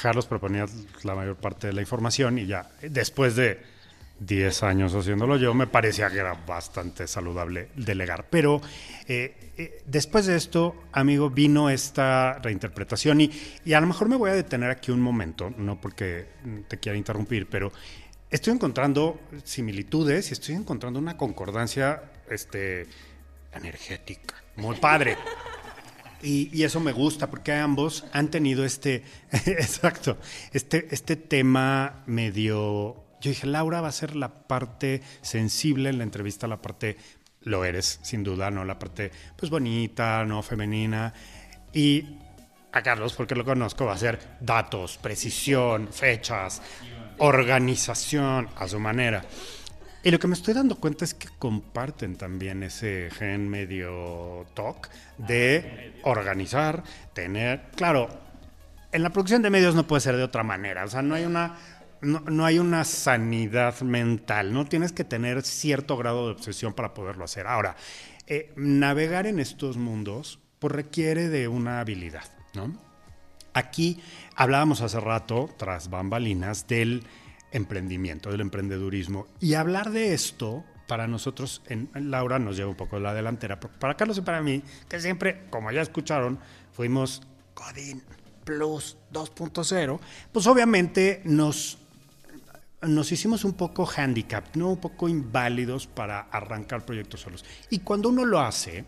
Carlos 0.03 0.27
proponía 0.27 0.67
la 1.05 1.15
mayor 1.15 1.37
parte 1.37 1.69
de 1.69 1.73
la 1.73 1.83
información 1.83 2.39
y 2.39 2.47
ya 2.47 2.69
después 2.83 3.37
de 3.37 3.71
10 4.27 4.63
años 4.63 4.95
haciéndolo 4.95 5.37
yo, 5.37 5.55
me 5.55 5.67
parecía 5.67 6.11
que 6.11 6.19
era 6.19 6.35
bastante 6.35 7.07
saludable 7.07 7.69
delegar. 7.77 8.29
Pero 8.31 8.61
eh, 9.09 9.53
eh, 9.57 9.83
después 9.87 10.27
de 10.27 10.37
esto, 10.37 10.77
amigo, 10.93 11.31
vino 11.31 11.71
esta 11.71 12.39
reinterpretación 12.39 13.21
y, 13.21 13.31
y 13.65 13.73
a 13.73 13.81
lo 13.81 13.87
mejor 13.87 14.09
me 14.09 14.17
voy 14.17 14.31
a 14.31 14.35
detener 14.35 14.71
aquí 14.71 14.91
un 14.91 15.01
momento, 15.01 15.53
no 15.57 15.81
porque 15.81 16.27
te 16.69 16.79
quiera 16.79 16.97
interrumpir, 16.97 17.49
pero 17.49 17.73
estoy 18.31 18.55
encontrando 18.55 19.21
similitudes 19.45 20.31
y 20.31 20.33
estoy 20.35 20.55
encontrando 20.55 20.99
una 20.99 21.17
concordancia 21.17 22.03
este, 22.31 22.87
energética. 23.53 24.37
Muy 24.57 24.77
padre. 24.77 25.17
Y, 26.23 26.57
y 26.57 26.63
eso 26.63 26.79
me 26.79 26.93
gusta 26.93 27.29
porque 27.29 27.53
ambos 27.53 28.05
han 28.13 28.31
tenido 28.31 28.65
este, 28.65 29.03
exacto, 29.33 30.19
este, 30.53 30.89
este 30.91 31.17
tema 31.17 32.05
medio... 32.07 32.97
Yo 33.23 33.31
dije, 33.31 33.47
Laura 33.47 33.81
va 33.81 33.89
a 33.89 33.93
ser 33.93 34.17
la 34.17 34.29
parte 34.29 35.01
sensible 35.21 35.89
en 35.91 35.99
la 35.99 36.05
entrevista, 36.05 36.49
la 36.49 36.61
parte, 36.61 36.97
lo 37.43 37.65
eres, 37.65 38.01
sin 38.03 38.25
duda, 38.25 38.51
¿no? 38.51 38.65
La 38.65 38.81
parte, 38.81 39.13
pues, 39.37 39.49
bonita, 39.49 40.25
¿no? 40.25 40.43
Femenina. 40.43 41.15
Y 41.73 42.19
a 42.73 42.83
Carlos, 42.83 43.15
porque 43.15 43.37
lo 43.37 43.45
conozco, 43.45 43.87
va 43.87 43.93
a 43.93 43.99
ser 43.99 44.19
datos, 44.41 44.99
precisión, 44.99 45.89
fechas, 45.93 46.61
organización, 47.19 48.49
a 48.57 48.67
su 48.67 48.81
manera. 48.81 49.23
Y 50.03 50.11
lo 50.11 50.19
que 50.19 50.27
me 50.27 50.35
estoy 50.35 50.55
dando 50.55 50.75
cuenta 50.81 51.05
es 51.05 51.15
que 51.15 51.29
comparten 51.39 52.17
también 52.17 52.65
ese 52.65 53.09
gen 53.13 53.49
medio 53.49 54.47
TOC 54.55 54.89
de 55.19 56.01
organizar, 56.03 56.83
tener, 57.13 57.71
claro, 57.77 58.09
en 58.91 59.03
la 59.03 59.11
producción 59.11 59.43
de 59.43 59.51
medios 59.51 59.75
no 59.75 59.87
puede 59.87 60.01
ser 60.01 60.17
de 60.17 60.25
otra 60.25 60.43
manera, 60.43 60.85
o 60.85 60.89
sea, 60.89 61.03
no 61.03 61.15
hay 61.15 61.25
una 61.25 61.57
no, 62.03 62.21
no, 62.21 62.45
hay 62.45 62.59
una 62.59 62.85
sanidad 62.85 63.81
mental, 63.81 64.53
no 64.53 64.67
tienes 64.67 64.93
que 64.93 65.05
tener 65.05 65.43
cierto 65.43 65.97
grado 65.97 66.27
de 66.27 66.33
obsesión 66.33 66.75
para 66.75 66.95
poderlo 66.95 67.25
hacer. 67.25 67.47
Ahora, 67.47 67.77
eh, 68.27 68.53
navegar 68.57 69.27
en 69.27 69.39
estos 69.39 69.77
mundos 69.77 70.39
pues, 70.59 70.73
requiere 70.73 71.29
de 71.29 71.49
una 71.49 71.81
habilidad, 71.81 72.25
¿no? 72.55 72.73
Aquí 73.55 74.01
hablábamos 74.35 74.81
hace 74.81 75.01
rato, 75.01 75.51
tras 75.59 75.91
bambalinas, 75.91 76.67
del 76.67 77.05
emprendimiento, 77.51 78.31
del 78.31 78.41
emprendedurismo. 78.41 79.27
Y 79.41 79.55
hablar 79.55 79.91
de 79.91 80.15
esto, 80.15 80.65
para 80.87 81.07
nosotros, 81.07 81.63
en, 81.67 81.91
Laura 81.95 82.39
nos 82.39 82.57
lleva 82.57 82.71
un 82.71 82.77
poco 82.77 82.99
la 82.99 83.13
delantera, 83.13 83.61
para 83.61 83.97
Carlos 83.97 84.19
y 84.19 84.23
para 84.23 84.41
mí, 84.41 84.63
que 84.89 85.01
siempre, 85.01 85.47
como 85.51 85.71
ya 85.71 85.83
escucharon, 85.83 86.39
fuimos 86.73 87.23
Godin 87.55 88.03
Plus 88.45 88.97
2.0, 89.13 90.01
pues 90.33 90.47
obviamente 90.47 91.21
nos, 91.25 91.79
nos 92.83 93.13
hicimos 93.13 93.45
un 93.45 93.55
poco 93.55 93.87
handicap, 93.87 94.45
¿no? 94.57 94.71
un 94.71 94.81
poco 94.81 95.09
inválidos 95.09 95.87
para 95.87 96.21
arrancar 96.21 96.85
proyectos 96.85 97.21
solos. 97.21 97.45
Y 97.71 97.81
cuando 97.81 98.09
uno 98.09 98.25
lo 98.25 98.41
hace, 98.41 98.85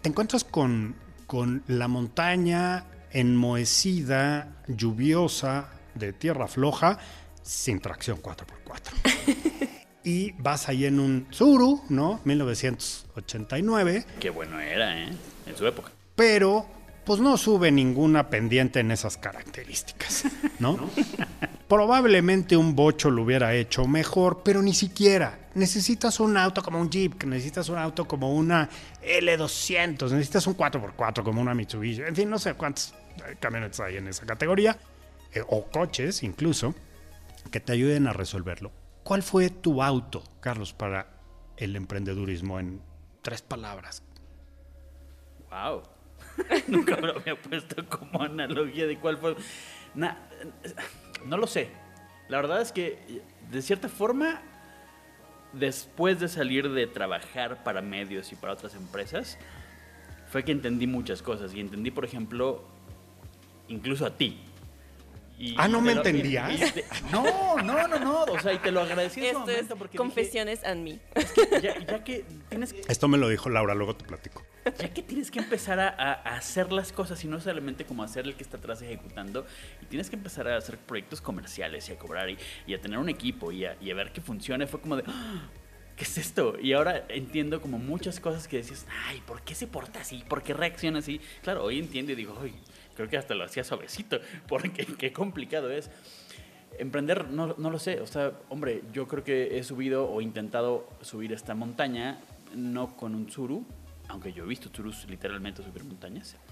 te 0.00 0.08
encuentras 0.08 0.44
con, 0.44 0.94
con 1.26 1.62
la 1.66 1.88
montaña 1.88 2.86
enmohecida, 3.10 4.62
lluviosa, 4.68 5.68
de 5.94 6.12
tierra 6.12 6.48
floja, 6.48 6.98
sin 7.42 7.80
tracción 7.80 8.22
4x4. 8.22 9.68
y 10.04 10.32
vas 10.32 10.68
ahí 10.68 10.86
en 10.86 11.00
un 11.00 11.26
Zuru, 11.32 11.82
¿no? 11.88 12.20
1989. 12.24 14.06
Qué 14.20 14.30
bueno 14.30 14.60
era, 14.60 15.02
¿eh? 15.02 15.10
En 15.46 15.56
su 15.56 15.66
época. 15.66 15.90
Pero, 16.14 16.66
pues 17.04 17.20
no 17.20 17.36
sube 17.36 17.70
ninguna 17.70 18.30
pendiente 18.30 18.80
en 18.80 18.90
esas 18.90 19.16
características, 19.16 20.24
¿no? 20.58 20.78
Probablemente 21.72 22.54
un 22.54 22.76
bocho 22.76 23.10
lo 23.10 23.22
hubiera 23.22 23.54
hecho 23.54 23.86
mejor, 23.86 24.42
pero 24.42 24.60
ni 24.60 24.74
siquiera. 24.74 25.48
Necesitas 25.54 26.20
un 26.20 26.36
auto 26.36 26.62
como 26.62 26.78
un 26.78 26.90
Jeep, 26.90 27.24
necesitas 27.24 27.70
un 27.70 27.78
auto 27.78 28.06
como 28.06 28.30
una 28.30 28.68
L200, 29.02 30.10
necesitas 30.10 30.46
un 30.46 30.54
4x4 30.54 31.22
como 31.22 31.40
una 31.40 31.54
Mitsubishi. 31.54 32.02
En 32.02 32.14
fin, 32.14 32.28
no 32.28 32.38
sé 32.38 32.52
cuántos 32.52 32.92
camionetas 33.40 33.80
hay 33.80 33.96
en 33.96 34.06
esa 34.06 34.26
categoría, 34.26 34.76
eh, 35.32 35.42
o 35.48 35.64
coches 35.70 36.22
incluso 36.22 36.74
que 37.50 37.58
te 37.58 37.72
ayuden 37.72 38.06
a 38.06 38.12
resolverlo. 38.12 38.70
¿Cuál 39.02 39.22
fue 39.22 39.48
tu 39.48 39.82
auto, 39.82 40.22
Carlos, 40.40 40.74
para 40.74 41.06
el 41.56 41.74
emprendedurismo 41.74 42.60
en 42.60 42.82
tres 43.22 43.40
palabras? 43.40 44.02
Wow. 45.48 45.84
Nunca 46.68 46.98
me 46.98 47.12
había 47.12 47.40
puesto 47.40 47.88
como 47.88 48.22
analogía 48.22 48.86
de 48.86 48.98
cuál 48.98 49.16
fue. 49.16 49.36
No 51.26 51.36
lo 51.36 51.46
sé. 51.46 51.70
La 52.28 52.38
verdad 52.38 52.60
es 52.60 52.72
que, 52.72 53.22
de 53.50 53.62
cierta 53.62 53.88
forma, 53.88 54.40
después 55.52 56.20
de 56.20 56.28
salir 56.28 56.70
de 56.70 56.86
trabajar 56.86 57.62
para 57.62 57.82
medios 57.82 58.32
y 58.32 58.36
para 58.36 58.54
otras 58.54 58.74
empresas, 58.74 59.38
fue 60.28 60.44
que 60.44 60.52
entendí 60.52 60.86
muchas 60.86 61.22
cosas. 61.22 61.54
Y 61.54 61.60
entendí, 61.60 61.90
por 61.90 62.04
ejemplo, 62.04 62.64
incluso 63.68 64.06
a 64.06 64.16
ti 64.16 64.40
ah, 65.56 65.68
no 65.68 65.80
me 65.80 65.92
entendía. 65.92 66.48
no, 67.12 67.56
no, 67.62 67.88
no, 67.88 67.98
no. 67.98 68.22
O 68.24 68.40
sea, 68.40 68.52
y 68.52 68.58
te 68.58 68.70
lo 68.70 68.80
agradecí 68.80 69.20
en 69.20 69.26
Esto 69.26 69.40
momento 69.40 69.76
porque 69.76 69.98
confesiones 69.98 70.64
a 70.64 70.74
mí. 70.74 71.00
ya, 71.62 72.04
que 72.04 72.24
tienes 72.48 72.74
Esto 72.88 73.08
me 73.08 73.18
lo 73.18 73.28
dijo 73.28 73.48
Laura, 73.48 73.74
luego 73.74 73.96
te 73.96 74.04
platico. 74.04 74.42
Ya 74.78 74.92
que 74.92 75.02
tienes 75.02 75.30
que 75.30 75.40
empezar 75.40 75.80
a, 75.80 76.12
hacer 76.12 76.72
las 76.72 76.92
cosas 76.92 77.22
y 77.24 77.28
no 77.28 77.40
solamente 77.40 77.84
como 77.84 78.02
hacer 78.02 78.26
el 78.26 78.36
que 78.36 78.42
está 78.42 78.58
atrás 78.58 78.80
ejecutando, 78.82 79.46
y 79.80 79.86
tienes 79.86 80.08
que 80.08 80.16
empezar 80.16 80.48
a 80.48 80.56
hacer 80.56 80.78
proyectos 80.78 81.20
comerciales 81.20 81.88
y 81.88 81.92
a 81.92 81.98
cobrar 81.98 82.28
y, 82.30 82.74
a 82.74 82.80
tener 82.80 82.98
un 82.98 83.08
equipo 83.08 83.52
y 83.52 83.64
a, 83.64 83.76
ver 83.94 84.12
que 84.12 84.20
funcione, 84.20 84.66
fue 84.66 84.80
como 84.80 84.96
de, 84.96 85.04
¡Ah! 85.06 85.48
¿qué 85.96 86.04
es 86.04 86.18
esto? 86.18 86.56
Y 86.60 86.72
ahora 86.72 87.04
entiendo 87.08 87.60
como 87.60 87.78
muchas 87.78 88.20
cosas 88.20 88.48
que 88.48 88.58
decías, 88.58 88.86
ay, 89.06 89.22
¿por 89.26 89.42
qué 89.42 89.54
se 89.54 89.66
porta 89.66 90.00
así? 90.00 90.24
¿Por 90.28 90.42
qué 90.42 90.54
reacciona 90.54 91.00
así? 91.00 91.20
Claro, 91.42 91.64
hoy 91.64 91.78
entiendo 91.78 92.12
y 92.12 92.14
digo, 92.14 92.38
ay, 92.40 92.54
creo 92.94 93.08
que 93.08 93.16
hasta 93.16 93.34
lo 93.34 93.44
hacía 93.44 93.64
suavecito, 93.64 94.20
porque 94.48 94.86
qué 94.86 95.12
complicado 95.12 95.70
es. 95.70 95.90
Emprender, 96.78 97.28
no, 97.28 97.54
no, 97.58 97.70
lo 97.70 97.78
sé, 97.78 98.00
o 98.00 98.06
sea, 98.06 98.32
hombre, 98.48 98.82
yo 98.94 99.06
creo 99.06 99.22
que 99.22 99.58
he 99.58 99.62
subido 99.62 100.10
o 100.10 100.22
intentado 100.22 100.88
subir 101.02 101.32
esta 101.32 101.54
montaña, 101.54 102.18
no 102.54 102.96
con 102.96 103.14
un 103.14 103.26
tsuru, 103.26 103.66
aunque 104.08 104.32
yo 104.32 104.44
he 104.44 104.46
visto 104.46 104.70
tsurus 104.70 105.06
literalmente 105.08 105.62
subir 105.62 105.84
montañas. 105.84 106.36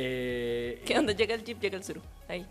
Eh, 0.00 0.80
que 0.86 0.94
donde 0.94 1.16
llega 1.16 1.34
el 1.34 1.42
jeep, 1.42 1.60
llega 1.60 1.76
el 1.76 1.82
tsuru, 1.82 2.00
ahí. 2.28 2.46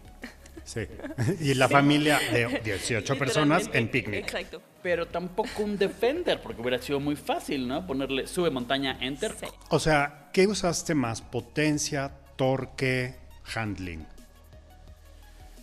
Sí, 0.66 0.82
y 1.40 1.54
la 1.54 1.70
familia 1.70 2.20
de 2.20 2.60
18 2.62 3.18
personas 3.18 3.70
en 3.72 3.90
picnic. 3.90 4.20
Exacto. 4.20 4.62
Pero 4.84 5.06
tampoco 5.06 5.64
un 5.64 5.78
Defender, 5.78 6.42
porque 6.42 6.62
hubiera 6.62 6.82
sido 6.82 7.00
muy 7.00 7.16
fácil, 7.16 7.66
¿no? 7.66 7.88
Ponerle 7.88 8.28
sube 8.28 8.50
montaña, 8.50 8.98
enter. 9.00 9.34
O 9.70 9.80
sea, 9.80 10.30
¿qué 10.34 10.46
usaste 10.46 10.94
más? 10.94 11.22
¿Potencia, 11.22 12.12
torque, 12.38 13.16
handling? 13.54 14.06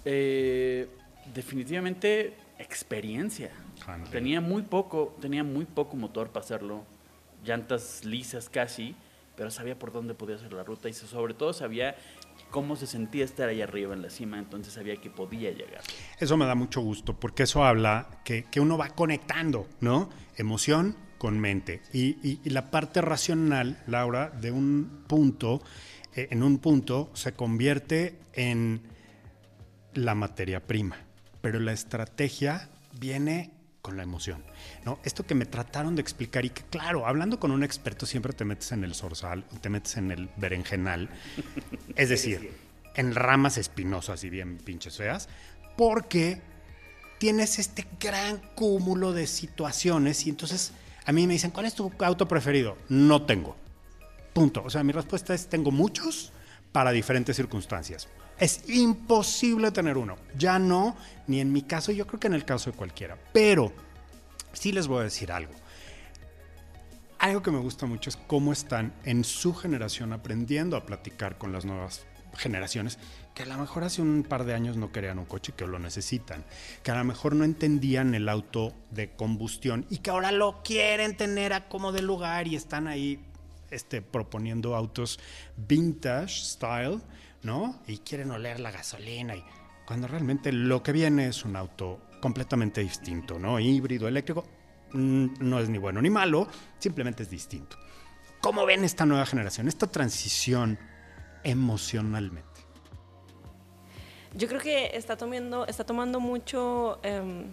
Eh, 0.04 0.86
definitivamente 1.32 2.34
experiencia. 2.58 3.50
Tenía 4.10 4.40
muy 4.40 4.62
poco, 4.62 5.16
tenía 5.20 5.42
muy 5.44 5.64
poco 5.64 5.96
motor 5.96 6.28
para 6.28 6.44
hacerlo, 6.44 6.84
llantas 7.44 8.04
lisas 8.04 8.48
casi, 8.48 8.94
pero 9.36 9.50
sabía 9.50 9.78
por 9.78 9.92
dónde 9.92 10.14
podía 10.14 10.36
hacer 10.36 10.52
la 10.52 10.62
ruta 10.62 10.88
y 10.88 10.94
sobre 10.94 11.34
todo 11.34 11.52
sabía 11.52 11.96
cómo 12.50 12.76
se 12.76 12.86
sentía 12.86 13.24
estar 13.24 13.48
ahí 13.48 13.60
arriba 13.60 13.94
en 13.94 14.02
la 14.02 14.10
cima, 14.10 14.38
entonces 14.38 14.72
sabía 14.72 14.96
que 14.96 15.10
podía 15.10 15.50
llegar. 15.50 15.82
Eso 16.18 16.36
me 16.36 16.46
da 16.46 16.54
mucho 16.54 16.80
gusto, 16.80 17.18
porque 17.18 17.42
eso 17.42 17.64
habla 17.64 18.08
que, 18.24 18.46
uno 18.60 18.78
va 18.78 18.90
conectando, 18.90 19.66
¿no? 19.80 20.08
Emoción 20.36 20.96
con 21.18 21.40
mente. 21.40 21.82
y, 21.92 22.38
la 22.48 22.70
parte 22.70 23.00
racional, 23.00 23.82
Laura, 23.86 24.30
de 24.30 24.50
un 24.50 25.04
punto 25.08 25.62
eh, 26.16 26.28
en 26.30 26.42
un 26.42 26.58
punto 26.58 27.10
se 27.14 27.32
convierte 27.32 28.18
en 28.32 28.82
la 29.94 30.14
materia 30.14 30.60
prima, 30.60 30.96
pero 31.40 31.60
la 31.60 31.72
estrategia 31.72 32.68
viene 32.98 33.50
con 33.82 33.96
la 33.96 34.02
emoción. 34.02 34.42
¿no? 34.84 34.98
Esto 35.04 35.26
que 35.26 35.34
me 35.34 35.44
trataron 35.44 35.94
de 35.94 36.02
explicar 36.02 36.44
y 36.44 36.50
que, 36.50 36.62
claro, 36.62 37.06
hablando 37.06 37.38
con 37.38 37.50
un 37.50 37.62
experto 37.62 38.06
siempre 38.06 38.32
te 38.32 38.44
metes 38.44 38.72
en 38.72 38.82
el 38.82 38.94
zorzal, 38.94 39.44
te 39.60 39.68
metes 39.68 39.96
en 39.98 40.10
el 40.10 40.30
berenjenal, 40.36 41.10
es 41.96 42.08
decir, 42.08 42.50
en 42.94 43.14
ramas 43.14 43.58
espinosas 43.58 44.24
y 44.24 44.30
bien 44.30 44.56
pinches 44.56 44.96
feas, 44.96 45.28
porque 45.76 46.40
tienes 47.18 47.58
este 47.58 47.86
gran 48.00 48.38
cúmulo 48.54 49.12
de 49.12 49.26
situaciones 49.26 50.26
y 50.26 50.30
entonces 50.30 50.72
a 51.04 51.12
mí 51.12 51.26
me 51.26 51.34
dicen, 51.34 51.50
¿cuál 51.50 51.66
es 51.66 51.74
tu 51.74 51.92
auto 51.98 52.26
preferido? 52.26 52.78
No 52.88 53.26
tengo. 53.26 53.56
Punto. 54.34 54.62
O 54.64 54.68
sea, 54.68 54.82
mi 54.82 54.92
respuesta 54.92 55.32
es, 55.32 55.48
tengo 55.48 55.70
muchos 55.70 56.32
para 56.72 56.90
diferentes 56.90 57.36
circunstancias. 57.36 58.08
Es 58.36 58.68
imposible 58.68 59.70
tener 59.70 59.96
uno. 59.96 60.16
Ya 60.36 60.58
no, 60.58 60.96
ni 61.28 61.40
en 61.40 61.52
mi 61.52 61.62
caso, 61.62 61.92
yo 61.92 62.06
creo 62.06 62.20
que 62.20 62.26
en 62.26 62.34
el 62.34 62.44
caso 62.44 62.70
de 62.70 62.76
cualquiera. 62.76 63.16
Pero 63.32 63.72
sí 64.52 64.72
les 64.72 64.88
voy 64.88 65.00
a 65.00 65.04
decir 65.04 65.30
algo. 65.30 65.52
Algo 67.20 67.42
que 67.42 67.52
me 67.52 67.60
gusta 67.60 67.86
mucho 67.86 68.10
es 68.10 68.16
cómo 68.16 68.52
están 68.52 68.92
en 69.04 69.22
su 69.22 69.54
generación 69.54 70.12
aprendiendo 70.12 70.76
a 70.76 70.84
platicar 70.84 71.38
con 71.38 71.52
las 71.52 71.64
nuevas 71.64 72.04
generaciones 72.36 72.98
que 73.34 73.44
a 73.44 73.46
lo 73.46 73.56
mejor 73.56 73.84
hace 73.84 74.02
un 74.02 74.24
par 74.28 74.44
de 74.44 74.54
años 74.54 74.76
no 74.76 74.92
querían 74.92 75.18
un 75.18 75.24
coche 75.24 75.52
que 75.56 75.66
lo 75.66 75.78
necesitan, 75.78 76.44
que 76.82 76.90
a 76.90 76.96
lo 76.96 77.04
mejor 77.04 77.34
no 77.34 77.44
entendían 77.44 78.14
el 78.14 78.28
auto 78.28 78.72
de 78.90 79.10
combustión 79.10 79.86
y 79.90 79.98
que 79.98 80.10
ahora 80.10 80.32
lo 80.32 80.62
quieren 80.62 81.16
tener 81.16 81.52
a 81.52 81.68
como 81.68 81.92
de 81.92 82.02
lugar 82.02 82.46
y 82.46 82.56
están 82.56 82.86
ahí 82.86 83.24
este, 83.74 84.02
proponiendo 84.02 84.74
autos 84.76 85.18
vintage 85.56 86.44
style, 86.44 87.00
¿no? 87.42 87.80
Y 87.86 87.98
quieren 87.98 88.30
oler 88.30 88.60
la 88.60 88.70
gasolina. 88.70 89.36
Y 89.36 89.44
cuando 89.86 90.06
realmente 90.06 90.52
lo 90.52 90.82
que 90.82 90.92
viene 90.92 91.28
es 91.28 91.44
un 91.44 91.56
auto 91.56 92.00
completamente 92.20 92.80
distinto, 92.80 93.38
¿no? 93.38 93.60
Híbrido, 93.60 94.08
eléctrico, 94.08 94.44
mm, 94.92 95.34
no 95.40 95.58
es 95.58 95.68
ni 95.68 95.78
bueno 95.78 96.00
ni 96.00 96.10
malo, 96.10 96.48
simplemente 96.78 97.22
es 97.24 97.30
distinto. 97.30 97.76
¿Cómo 98.40 98.66
ven 98.66 98.84
esta 98.84 99.06
nueva 99.06 99.26
generación, 99.26 99.68
esta 99.68 99.86
transición 99.86 100.78
emocionalmente? 101.42 102.60
Yo 104.34 104.48
creo 104.48 104.60
que 104.60 104.96
está 104.96 105.16
tomando, 105.16 105.66
está 105.66 105.84
tomando 105.84 106.18
mucho 106.18 106.98
em, 107.02 107.52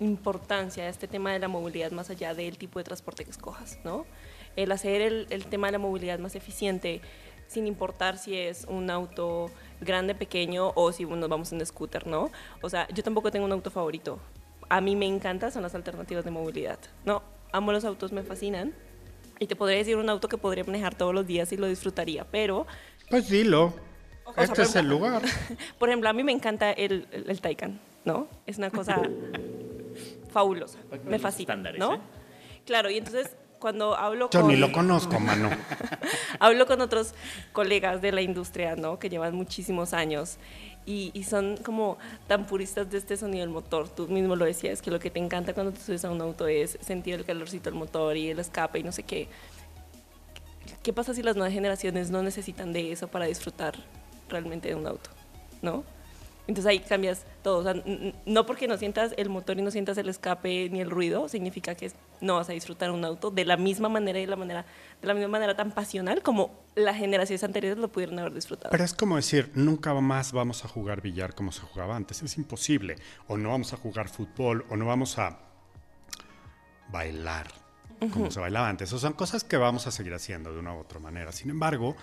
importancia 0.00 0.88
este 0.88 1.06
tema 1.06 1.32
de 1.32 1.38
la 1.38 1.48
movilidad 1.48 1.90
más 1.92 2.10
allá 2.10 2.34
del 2.34 2.56
tipo 2.56 2.78
de 2.78 2.84
transporte 2.84 3.24
que 3.24 3.30
escojas, 3.30 3.78
¿no? 3.84 4.06
El 4.56 4.72
hacer 4.72 5.00
el, 5.02 5.46
tema 5.46 5.68
de 5.68 5.72
la 5.72 5.78
movilidad 5.78 6.18
más 6.18 6.34
eficiente, 6.34 7.00
sin 7.46 7.66
importar 7.66 8.18
si 8.18 8.36
es 8.36 8.66
un 8.68 8.90
auto 8.90 9.50
grande, 9.80 10.14
pequeño 10.14 10.72
o 10.74 10.92
si 10.92 11.04
nos 11.04 11.28
vamos 11.28 11.52
en 11.52 11.64
scooter, 11.64 12.06
¿no? 12.06 12.30
O 12.62 12.70
sea, 12.70 12.88
yo 12.88 13.02
tampoco 13.02 13.30
tengo 13.30 13.44
un 13.44 13.52
auto 13.52 13.70
favorito. 13.70 14.18
a 14.68 14.80
mí 14.80 14.96
me 14.96 15.06
encanta 15.06 15.50
son 15.50 15.62
las 15.62 15.74
alternativas 15.74 16.24
de 16.24 16.30
movilidad. 16.30 16.78
No, 17.04 17.22
amo 17.52 17.72
los 17.72 17.84
autos, 17.84 18.12
me 18.12 18.22
fascinan. 18.22 18.72
Y 19.38 19.46
te 19.46 19.56
podría 19.56 19.78
decir 19.78 19.96
un 19.96 20.08
auto 20.08 20.28
que 20.28 20.38
podría 20.38 20.64
manejar 20.64 20.94
todos 20.94 21.12
los 21.12 21.26
días 21.26 21.52
y 21.52 21.56
lo 21.56 21.66
disfrutaría, 21.66 22.24
pero, 22.30 22.66
Pues 23.10 23.28
dilo. 23.28 23.74
sea, 24.34 24.44
Este 24.44 24.62
es 24.62 24.76
el 24.76 24.88
lugar. 24.88 25.22
por 25.78 25.88
ejemplo, 25.88 26.08
a 26.08 26.12
mí 26.12 26.22
me 26.22 26.32
encanta 26.32 26.70
el, 26.72 27.06
el, 27.10 27.28
el 27.28 27.40
Taycan, 27.40 27.80
¿no? 28.04 28.28
Es 28.46 28.58
una 28.58 28.70
cosa 28.70 29.02
fabulosa, 30.30 30.78
me 31.04 31.18
fascina, 31.18 31.56
¿no? 31.56 31.94
¿eh? 31.94 32.00
Claro, 32.64 32.90
y 32.90 32.96
entonces 32.98 33.36
cuando 33.64 33.96
hablo 33.96 34.28
Yo 34.28 34.42
con... 34.42 34.50
ni 34.50 34.56
lo 34.56 34.70
conozco, 34.72 35.18
mano. 35.18 35.48
hablo 36.38 36.66
con 36.66 36.82
otros 36.82 37.14
colegas 37.54 38.02
de 38.02 38.12
la 38.12 38.20
industria, 38.20 38.76
¿no? 38.76 38.98
Que 38.98 39.08
llevan 39.08 39.34
muchísimos 39.34 39.94
años 39.94 40.36
y, 40.84 41.12
y 41.14 41.24
son 41.24 41.56
como 41.56 41.96
tan 42.28 42.44
puristas 42.44 42.90
de 42.90 42.98
este 42.98 43.16
sonido 43.16 43.40
del 43.40 43.48
motor. 43.48 43.88
Tú 43.88 44.06
mismo 44.06 44.36
lo 44.36 44.44
decías, 44.44 44.82
que 44.82 44.90
lo 44.90 45.00
que 45.00 45.08
te 45.08 45.18
encanta 45.18 45.54
cuando 45.54 45.72
te 45.72 45.80
subes 45.80 46.04
a 46.04 46.10
un 46.10 46.20
auto 46.20 46.46
es 46.46 46.76
sentir 46.82 47.14
el 47.14 47.24
calorcito 47.24 47.70
del 47.70 47.78
motor 47.78 48.18
y 48.18 48.28
el 48.28 48.38
escape 48.38 48.80
y 48.80 48.82
no 48.82 48.92
sé 48.92 49.02
qué. 49.02 49.28
¿Qué 50.82 50.92
pasa 50.92 51.14
si 51.14 51.22
las 51.22 51.34
nuevas 51.34 51.54
generaciones 51.54 52.10
no 52.10 52.22
necesitan 52.22 52.74
de 52.74 52.92
eso 52.92 53.08
para 53.08 53.24
disfrutar 53.24 53.76
realmente 54.28 54.68
de 54.68 54.74
un 54.74 54.86
auto? 54.86 55.08
¿No? 55.62 55.84
Entonces 56.46 56.66
ahí 56.66 56.80
cambias 56.80 57.24
todo. 57.42 57.58
O 57.58 57.62
sea, 57.62 57.74
no 58.26 58.46
porque 58.46 58.68
no 58.68 58.76
sientas 58.76 59.14
el 59.16 59.30
motor 59.30 59.58
y 59.58 59.62
no 59.62 59.70
sientas 59.70 59.96
el 59.98 60.08
escape 60.08 60.68
ni 60.70 60.80
el 60.80 60.90
ruido, 60.90 61.28
significa 61.28 61.74
que 61.74 61.90
no 62.20 62.36
vas 62.36 62.48
a 62.50 62.52
disfrutar 62.52 62.90
un 62.90 63.04
auto 63.04 63.30
de 63.30 63.44
la 63.44 63.56
misma 63.56 63.88
manera 63.88 64.18
y 64.18 64.22
de 64.22 64.28
la, 64.28 64.36
manera, 64.36 64.66
de 65.00 65.08
la 65.08 65.14
misma 65.14 65.28
manera 65.28 65.56
tan 65.56 65.72
pasional 65.72 66.22
como 66.22 66.50
las 66.74 66.96
generaciones 66.96 67.44
anteriores 67.44 67.78
lo 67.78 67.88
pudieron 67.88 68.18
haber 68.18 68.34
disfrutado. 68.34 68.70
Pero 68.70 68.84
es 68.84 68.94
como 68.94 69.16
decir, 69.16 69.50
nunca 69.54 69.94
más 69.94 70.32
vamos 70.32 70.64
a 70.64 70.68
jugar 70.68 71.00
billar 71.00 71.34
como 71.34 71.52
se 71.52 71.62
jugaba 71.62 71.96
antes. 71.96 72.22
Es 72.22 72.36
imposible. 72.36 72.96
O 73.26 73.36
no 73.36 73.50
vamos 73.50 73.72
a 73.72 73.76
jugar 73.76 74.08
fútbol, 74.08 74.66
o 74.68 74.76
no 74.76 74.86
vamos 74.86 75.18
a 75.18 75.38
bailar 76.90 77.46
como 78.12 78.30
se 78.30 78.40
bailaba 78.40 78.68
antes. 78.68 78.92
O 78.92 78.98
son 78.98 79.14
cosas 79.14 79.44
que 79.44 79.56
vamos 79.56 79.86
a 79.86 79.90
seguir 79.90 80.12
haciendo 80.12 80.52
de 80.52 80.58
una 80.58 80.74
u 80.74 80.80
otra 80.80 81.00
manera. 81.00 81.32
Sin 81.32 81.50
embargo, 81.50 81.96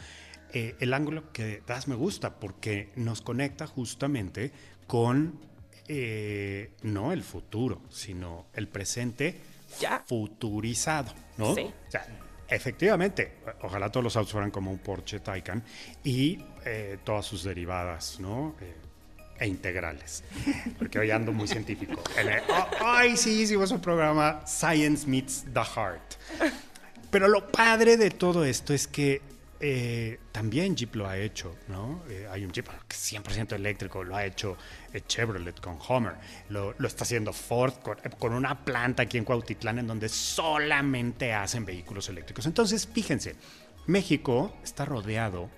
eh, 0.53 0.75
el 0.79 0.93
ángulo 0.93 1.31
que 1.31 1.61
das 1.65 1.87
me 1.87 1.95
gusta 1.95 2.39
porque 2.39 2.89
nos 2.95 3.21
conecta 3.21 3.67
justamente 3.67 4.51
con 4.87 5.39
eh, 5.87 6.71
no 6.83 7.11
el 7.11 7.23
futuro, 7.23 7.81
sino 7.89 8.45
el 8.53 8.67
presente 8.67 9.35
Ya. 9.79 10.03
futurizado, 10.05 11.13
¿no? 11.37 11.55
Sí. 11.55 11.61
O 11.87 11.91
sea, 11.91 12.05
efectivamente, 12.47 13.33
ojalá 13.61 13.89
todos 13.91 14.03
los 14.03 14.15
autos 14.15 14.31
fueran 14.31 14.51
como 14.51 14.71
un 14.71 14.79
Porsche 14.79 15.19
Taycan 15.19 15.63
y 16.03 16.39
eh, 16.65 16.97
todas 17.03 17.25
sus 17.25 17.43
derivadas, 17.43 18.19
¿no? 18.19 18.55
E 19.39 19.47
integrales. 19.47 20.23
Porque 20.77 20.99
hoy 20.99 21.09
ando 21.09 21.31
muy 21.31 21.47
científico. 21.47 22.01
Oh, 22.49 22.65
ay, 22.85 23.17
sí, 23.17 23.41
hicimos 23.41 23.71
un 23.71 23.81
programa 23.81 24.45
Science 24.45 25.07
Meets 25.07 25.45
the 25.51 25.63
Heart. 25.63 26.13
Pero 27.09 27.27
lo 27.27 27.47
padre 27.47 27.97
de 27.97 28.11
todo 28.11 28.45
esto 28.45 28.73
es 28.73 28.87
que 28.87 29.21
eh, 29.61 30.19
también 30.31 30.75
Jeep 30.75 30.95
lo 30.95 31.07
ha 31.07 31.17
hecho, 31.17 31.55
¿no? 31.67 32.03
Eh, 32.09 32.27
hay 32.29 32.43
un 32.43 32.51
Jeep 32.51 32.67
que 32.87 32.95
es 32.95 33.13
100% 33.13 33.53
eléctrico, 33.53 34.03
lo 34.03 34.15
ha 34.15 34.25
hecho 34.25 34.57
eh, 34.91 35.01
Chevrolet 35.07 35.59
con 35.59 35.77
Homer, 35.87 36.15
lo, 36.49 36.73
lo 36.77 36.87
está 36.87 37.03
haciendo 37.03 37.31
Ford 37.31 37.73
con, 37.81 37.97
con 38.17 38.33
una 38.33 38.63
planta 38.63 39.03
aquí 39.03 39.17
en 39.17 39.25
Cuautitlán 39.25 39.79
en 39.79 39.87
donde 39.87 40.09
solamente 40.09 41.33
hacen 41.33 41.65
vehículos 41.65 42.09
eléctricos. 42.09 42.45
Entonces, 42.45 42.87
fíjense, 42.87 43.35
México 43.87 44.57
está 44.63 44.85
rodeado 44.85 45.49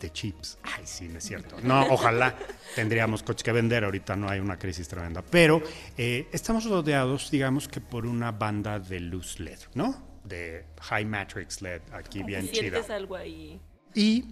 de 0.00 0.12
chips. 0.12 0.58
Ay, 0.62 0.82
sí, 0.84 1.08
no 1.08 1.18
es 1.18 1.24
cierto. 1.24 1.56
No, 1.62 1.86
ojalá 1.90 2.34
tendríamos 2.74 3.22
coches 3.22 3.42
que 3.42 3.52
vender. 3.52 3.84
Ahorita 3.84 4.16
no 4.16 4.28
hay 4.28 4.40
una 4.40 4.58
crisis 4.58 4.88
tremenda. 4.88 5.22
Pero 5.22 5.62
eh, 5.96 6.28
estamos 6.32 6.64
rodeados, 6.64 7.30
digamos 7.30 7.68
que 7.68 7.80
por 7.80 8.06
una 8.06 8.32
banda 8.32 8.78
de 8.78 9.00
luz 9.00 9.40
LED, 9.40 9.58
¿no? 9.74 10.05
De 10.26 10.64
High 10.80 11.04
Matrix 11.04 11.62
LED, 11.62 11.82
aquí 11.92 12.22
bien 12.22 12.46
chida. 12.48 12.60
Sientes 12.60 12.90
algo 12.90 13.16
ahí. 13.16 13.60
Y 13.94 14.24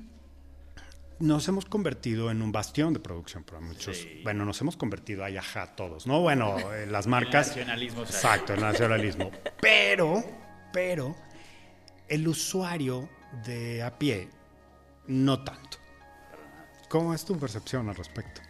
nos 1.19 1.47
hemos 1.49 1.65
convertido 1.65 2.31
en 2.31 2.43
un 2.43 2.53
bastión 2.53 2.93
de 2.93 3.01
producción 3.01 3.45
para 3.45 3.61
muchos. 3.61 3.97
Sí. 3.97 4.21
Bueno, 4.25 4.45
nos 4.45 4.61
hemos 4.61 4.77
convertido 4.77 5.25
ahí, 5.25 5.37
ajá, 5.37 5.75
todos, 5.75 6.07
¿no? 6.07 6.21
Bueno, 6.21 6.57
eh, 6.73 6.87
las 6.87 7.07
marcas. 7.07 7.49
nacionalismo, 7.49 8.03
o 8.03 8.07
sea. 8.07 8.17
Exacto, 8.17 8.55
el 8.55 8.61
nacionalismo. 8.61 9.31
Pero, 9.61 10.23
pero, 10.73 11.15
el 12.09 12.27
usuario 12.29 13.09
de 13.45 13.83
a 13.83 13.99
pie, 13.99 14.29
no 15.07 15.43
tanto. 15.43 15.79
¿Cómo 16.89 17.15
es 17.15 17.25
tu 17.25 17.39
percepción 17.39 17.89
al 17.89 17.97
respecto? 17.97 18.41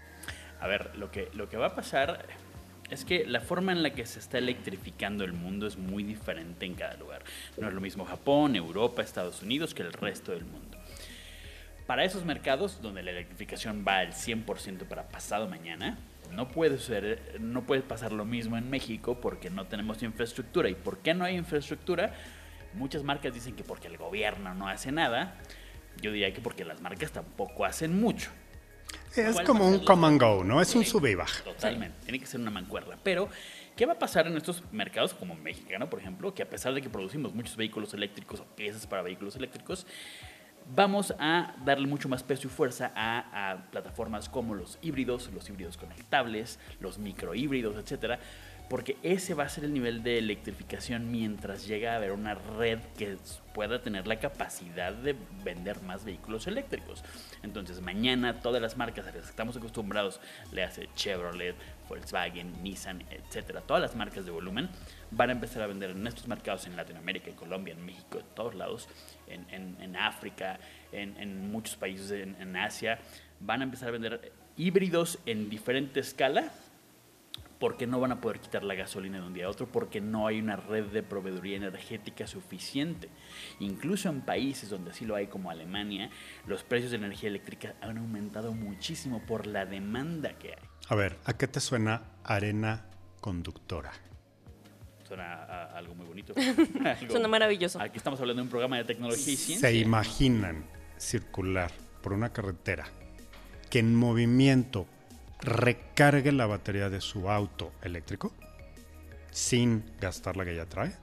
A 0.61 0.67
ver, 0.67 0.97
lo 0.97 1.11
que, 1.11 1.31
lo 1.35 1.49
que 1.49 1.57
va 1.57 1.69
a 1.69 1.75
pasar 1.75 2.27
es 2.90 3.05
que 3.05 3.27
la 3.27 3.40
forma 3.40 3.73
en 3.73 3.83
la 3.83 3.90
que 3.90 4.07
se 4.07 4.18
está 4.18 4.38
electrificando 4.38 5.25
el 5.25 5.33
mundo 5.33 5.66
es 5.66 5.79
muy 5.79 6.03
diferente 6.03 6.66
en 6.66 6.75
cada 6.75 6.94
lugar. 6.97 7.23
No 7.57 7.68
es 7.68 7.75
lo 7.75 7.81
mismo 7.81 8.05
Japón, 8.05 8.57
Europa, 8.57 9.03
Estados 9.03 9.42
Unidos 9.42 9.75
que 9.75 9.83
el 9.83 9.92
resto 9.92 10.33
del 10.33 10.44
mundo. 10.44 10.79
Para 11.87 12.05
esos 12.05 12.25
mercados 12.25 12.81
donde 12.81 13.03
la 13.03 13.11
electrificación 13.11 13.85
va 13.87 13.99
al 13.99 14.12
100% 14.12 14.85
para 14.85 15.09
pasado 15.09 15.49
mañana, 15.49 15.99
no 16.33 16.49
puede, 16.49 17.18
no 17.40 17.64
puede 17.64 17.83
pasar 17.83 18.12
lo 18.12 18.25
mismo 18.25 18.57
en 18.57 18.70
México 18.70 19.20
porque 19.20 19.51
no 19.51 19.66
tenemos 19.66 20.03
infraestructura. 20.03 20.68
¿Y 20.68 20.75
por 20.75 20.99
qué 20.99 21.14
no 21.14 21.25
hay 21.25 21.37
infraestructura? 21.37 22.14
Muchas 22.73 23.03
marcas 23.03 23.35
dicen 23.35 23.55
que 23.55 23.64
porque 23.64 23.88
el 23.88 23.99
gobierno 23.99 24.55
no 24.55 24.68
hace 24.68 24.92
nada. 24.92 25.37
Yo 26.01 26.11
diría 26.11 26.33
que 26.33 26.40
porque 26.40 26.64
las 26.64 26.81
marcas 26.81 27.12
tampoco 27.12 27.64
hacen 27.64 28.01
mucho. 28.01 28.31
Es 29.17 29.35
¿Cuál 29.35 29.47
como 29.47 29.69
un 29.69 29.85
come 29.85 30.07
and 30.07 30.21
go, 30.21 30.45
¿no? 30.45 30.61
Es 30.61 30.75
un 30.75 30.85
sube 30.85 31.11
y 31.11 31.15
baja. 31.15 31.45
Totalmente, 31.45 31.97
tiene 32.03 32.19
que 32.19 32.27
ser 32.27 32.41
una 32.41 32.51
mancuerna. 32.51 32.99
Pero, 33.03 33.29
¿qué 33.77 33.87
va 33.87 33.95
a 33.95 33.99
pasar 33.99 34.27
en 34.27 34.37
estos 34.37 34.63
mercados 34.73 35.15
como 35.15 35.35
mexicano, 35.35 35.89
por 35.89 36.01
ejemplo? 36.01 36.35
Que 36.35 36.43
a 36.43 36.49
pesar 36.49 36.75
de 36.75 36.83
que 36.83 36.91
producimos 36.91 37.35
muchos 37.35 37.57
vehículos 37.57 37.95
eléctricos 37.95 38.41
o 38.41 38.45
piezas 38.45 38.87
para 38.87 39.03
vehículos 39.03 39.37
eléctricos, 39.37 39.87
vamos 40.75 41.15
a 41.19 41.55
darle 41.65 41.87
mucho 41.87 42.09
más 42.09 42.23
peso 42.23 42.47
y 42.47 42.51
fuerza 42.51 42.93
a, 42.95 43.51
a 43.53 43.71
plataformas 43.71 44.29
como 44.29 44.55
los 44.55 44.79
híbridos, 44.83 45.31
los 45.33 45.49
híbridos 45.49 45.77
conectables, 45.77 46.59
los 46.81 46.99
microhíbridos, 46.99 47.77
etcétera, 47.77 48.19
porque 48.68 48.96
ese 49.03 49.35
va 49.35 49.44
a 49.44 49.48
ser 49.48 49.64
el 49.64 49.72
nivel 49.74 50.03
de 50.03 50.18
electrificación 50.18 51.11
mientras 51.12 51.66
llega 51.66 51.92
a 51.92 51.96
haber 51.96 52.12
una 52.12 52.35
red 52.35 52.79
que 52.96 53.16
pueda 53.53 53.83
tener 53.83 54.07
la 54.07 54.18
capacidad 54.18 54.92
de 54.92 55.14
vender 55.44 55.81
más 55.83 56.05
vehículos 56.05 56.46
eléctricos. 56.46 57.05
Entonces, 57.42 57.81
mañana 57.83 58.40
todas 58.40 58.61
las 58.62 58.77
marcas 58.77 59.07
a 59.07 59.12
las 59.12 59.22
que 59.24 59.31
estamos 59.31 59.57
acostumbrados, 59.57 60.18
le 60.50 60.64
hace 60.64 60.88
Chevrolet, 60.96 61.55
Volkswagen, 61.88 62.62
Nissan, 62.62 63.05
etcétera, 63.11 63.61
todas 63.61 63.83
las 63.83 63.94
marcas 63.94 64.24
de 64.24 64.31
volumen 64.31 64.68
van 65.11 65.29
a 65.29 65.33
empezar 65.33 65.62
a 65.62 65.66
vender 65.66 65.90
en 65.90 66.07
estos 66.07 66.27
mercados 66.27 66.66
en 66.66 66.74
Latinoamérica, 66.74 67.29
en 67.31 67.37
Colombia, 67.37 67.74
en 67.74 67.85
México, 67.85 68.18
en 68.18 68.27
todos 68.35 68.55
lados, 68.55 68.88
en, 69.29 69.46
en- 69.50 69.77
en 69.81 69.94
África, 69.96 70.59
en, 70.90 71.16
en 71.18 71.50
muchos 71.53 71.77
países 71.77 72.11
en, 72.11 72.57
Asia, 72.57 72.98
van 73.40 73.61
a 73.61 73.64
empezar 73.64 73.90
a 73.90 73.92
vender 73.92 74.33
híbridos 74.57 75.18
en 75.27 75.50
diferente 75.50 76.00
escala 76.00 76.50
porque 77.59 77.87
no 77.87 78.01
van 78.01 78.12
a 78.12 78.21
poder 78.21 78.40
quitar 78.40 78.62
la 78.64 78.75
gasolina 78.75 79.21
de 79.21 79.27
un 79.27 79.33
día 79.35 79.47
a 79.47 79.49
otro, 79.49 79.67
porque 79.67 80.01
no 80.01 80.27
hay 80.27 80.40
una 80.40 80.57
red 80.57 80.87
de 80.87 81.03
proveeduría 81.03 81.57
energética 81.57 82.27
suficiente. 82.27 83.09
Incluso 83.61 84.09
en 84.09 84.21
países 84.23 84.69
donde 84.71 84.93
sí 84.93 85.05
lo 85.05 85.14
hay, 85.14 85.29
como 85.29 85.51
Alemania, 85.51 86.11
los 86.47 86.64
precios 86.64 86.90
de 86.90 86.99
energía 86.99 87.29
eléctrica 87.29 87.75
han 87.81 87.99
aumentado 87.99 88.53
muchísimo 88.53 89.23
por 89.25 89.47
la 89.47 89.64
demanda 89.67 90.33
que 90.38 90.49
hay. 90.49 90.69
A 90.88 90.95
ver, 90.95 91.17
¿a 91.25 91.33
qué 91.35 91.47
te 91.49 91.61
suena 91.61 92.03
arena 92.25 92.87
conductora? 93.21 93.93
Suena 95.07 95.35
a- 95.35 95.64
a 95.75 95.79
algo 95.79 95.95
muy 95.95 96.07
bonito. 96.07 96.35
Algo- 96.85 97.11
Suena 97.11 97.29
maravilloso. 97.29 97.81
Aquí 97.81 97.99
estamos 97.99 98.19
hablando 98.21 98.40
de 98.40 98.45
un 98.45 98.51
programa 98.51 98.77
de 98.79 98.85
tecnología 98.85 99.33
y 99.33 99.37
ciencia. 99.37 99.69
¿Se 99.69 99.77
imaginan 99.77 100.64
circular 100.97 101.71
por 102.03 102.12
una 102.14 102.33
carretera 102.33 102.87
que 103.71 103.79
en 103.81 103.95
movimiento 103.95 104.87
recargue 105.40 106.33
la 106.33 106.47
batería 106.47 106.90
de 106.90 107.01
su 107.01 107.31
auto 107.31 107.73
eléctrico 107.83 108.33
sin 109.31 109.85
gastar 110.01 110.37
la 110.37 110.44
que 110.44 110.57
ya 110.57 110.66
trae? 110.66 110.94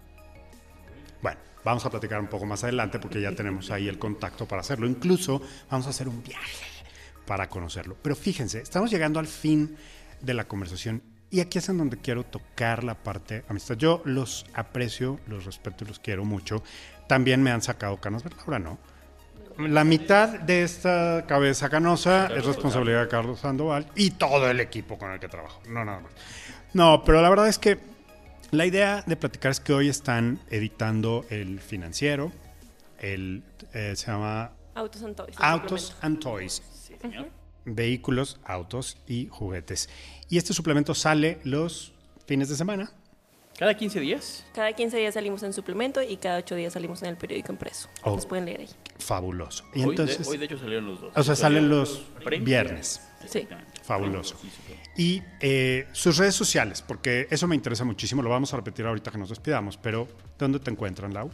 Bueno, 1.22 1.40
vamos 1.64 1.86
a 1.86 1.90
platicar 1.90 2.20
un 2.20 2.28
poco 2.28 2.46
más 2.46 2.64
adelante 2.64 3.00
porque 3.00 3.22
ya 3.22 3.34
tenemos 3.34 3.72
ahí 3.72 3.88
el 3.88 4.00
contacto 4.00 4.48
para 4.48 4.62
hacerlo. 4.62 4.88
Incluso 4.88 5.42
vamos 5.70 5.88
a 5.88 5.92
hacer 5.92 6.08
un 6.08 6.24
viaje 6.24 6.66
para 7.26 7.50
conocerlo. 7.50 7.98
Pero 8.02 8.16
fíjense, 8.16 8.62
estamos 8.62 8.90
llegando 8.92 9.20
al 9.20 9.28
fin 9.28 9.76
de 10.22 10.34
la 10.34 10.48
conversación 10.48 11.04
y 11.30 11.40
aquí 11.40 11.60
es 11.60 11.70
en 11.70 11.78
donde 11.78 11.98
quiero 11.98 12.26
tocar 12.26 12.84
la 12.84 12.96
parte 12.96 13.46
amistad. 13.48 13.78
Yo 13.78 14.02
los 14.04 14.46
aprecio, 14.54 15.20
los 15.28 15.46
respeto 15.46 15.86
y 15.86 15.88
los 15.88 16.00
quiero 16.00 16.26
mucho. 16.26 16.62
También 17.08 17.42
me 17.42 17.52
han 17.52 17.62
sacado 17.62 18.02
canas, 18.02 18.24
¿verdad? 18.24 18.40
Ahora 18.46 18.60
no. 18.60 18.78
La 19.70 19.84
mitad 19.84 20.40
de 20.40 20.64
esta 20.64 21.26
cabeza 21.28 21.70
canosa 21.70 22.28
es 22.28 22.46
responsabilidad 22.46 23.02
de 23.02 23.08
Carlos 23.08 23.40
Sandoval 23.40 23.88
y 23.96 24.12
todo 24.12 24.50
el 24.50 24.60
equipo 24.60 24.98
con 24.98 25.12
el 25.12 25.20
que 25.20 25.28
trabajo. 25.28 25.62
No, 25.68 25.84
nada 25.86 26.00
más. 26.02 26.12
No, 26.74 27.04
pero 27.04 27.22
la 27.22 27.30
verdad 27.30 27.48
es 27.48 27.58
que 27.60 27.78
la 28.52 28.66
idea 28.66 29.04
de 29.06 29.16
platicar 29.16 29.52
es 29.52 29.60
que 29.60 29.74
hoy 29.74 29.90
están 29.90 30.40
editando 30.50 31.26
el 31.30 31.60
financiero, 31.60 32.32
el 33.00 33.44
eh, 33.74 33.94
se 33.96 34.08
llama 34.08 34.52
Autos 34.76 35.04
and 35.04 35.16
Toys. 35.16 35.36
Autos 35.40 35.96
and 36.02 36.20
Toys, 36.20 36.62
Sí, 36.74 36.96
señor. 37.02 37.30
vehículos, 37.66 38.40
autos 38.46 38.98
y 39.08 39.28
juguetes. 39.30 39.90
Y 40.30 40.38
este 40.38 40.54
suplemento 40.54 40.94
sale 40.96 41.40
los 41.44 41.94
fines 42.26 42.50
de 42.50 42.56
semana. 42.56 42.92
¿Cada 43.62 43.76
15 43.76 44.00
días? 44.00 44.44
Cada 44.56 44.74
15 44.74 44.98
días 44.98 45.14
salimos 45.14 45.44
en 45.44 45.54
suplemento 45.54 46.02
y 46.02 46.18
cada 46.18 46.40
8 46.40 46.56
días 46.56 46.74
salimos 46.74 47.04
en 47.04 47.10
el 47.10 47.16
periódico 47.16 47.52
impreso. 47.52 47.90
Oh. 48.02 48.16
Nos 48.16 48.26
pueden 48.26 48.46
leer 48.46 48.62
ahí. 48.62 48.70
Fabuloso. 48.98 49.66
Y 49.76 49.84
hoy, 49.84 49.92
entonces, 49.92 50.26
de, 50.26 50.32
hoy, 50.32 50.38
de, 50.40 50.46
hecho, 50.46 50.58
salieron 50.58 50.88
los 50.88 51.00
dos. 51.00 51.14
o 51.16 51.24
sea, 51.24 51.36
salen 51.36 51.70
los 51.70 52.04
viernes. 52.42 53.08
Sí. 53.28 53.38
Exactamente. 53.38 53.82
Fabuloso. 53.84 54.36
Y 54.98 55.22
eh, 55.42 55.88
sus 55.92 56.18
redes 56.18 56.34
sociales, 56.34 56.82
porque 56.82 57.28
eso 57.30 57.48
me 57.48 57.54
interesa 57.54 57.84
muchísimo. 57.86 58.24
Lo 58.24 58.32
vamos 58.32 58.52
a 58.52 58.58
repetir 58.58 58.84
ahorita 58.88 59.12
que 59.12 59.20
nos 59.20 59.30
despidamos, 59.30 59.78
pero 59.78 60.08
¿dónde 60.40 60.58
te 60.58 60.72
encuentran, 60.72 61.14
Lau? 61.14 61.30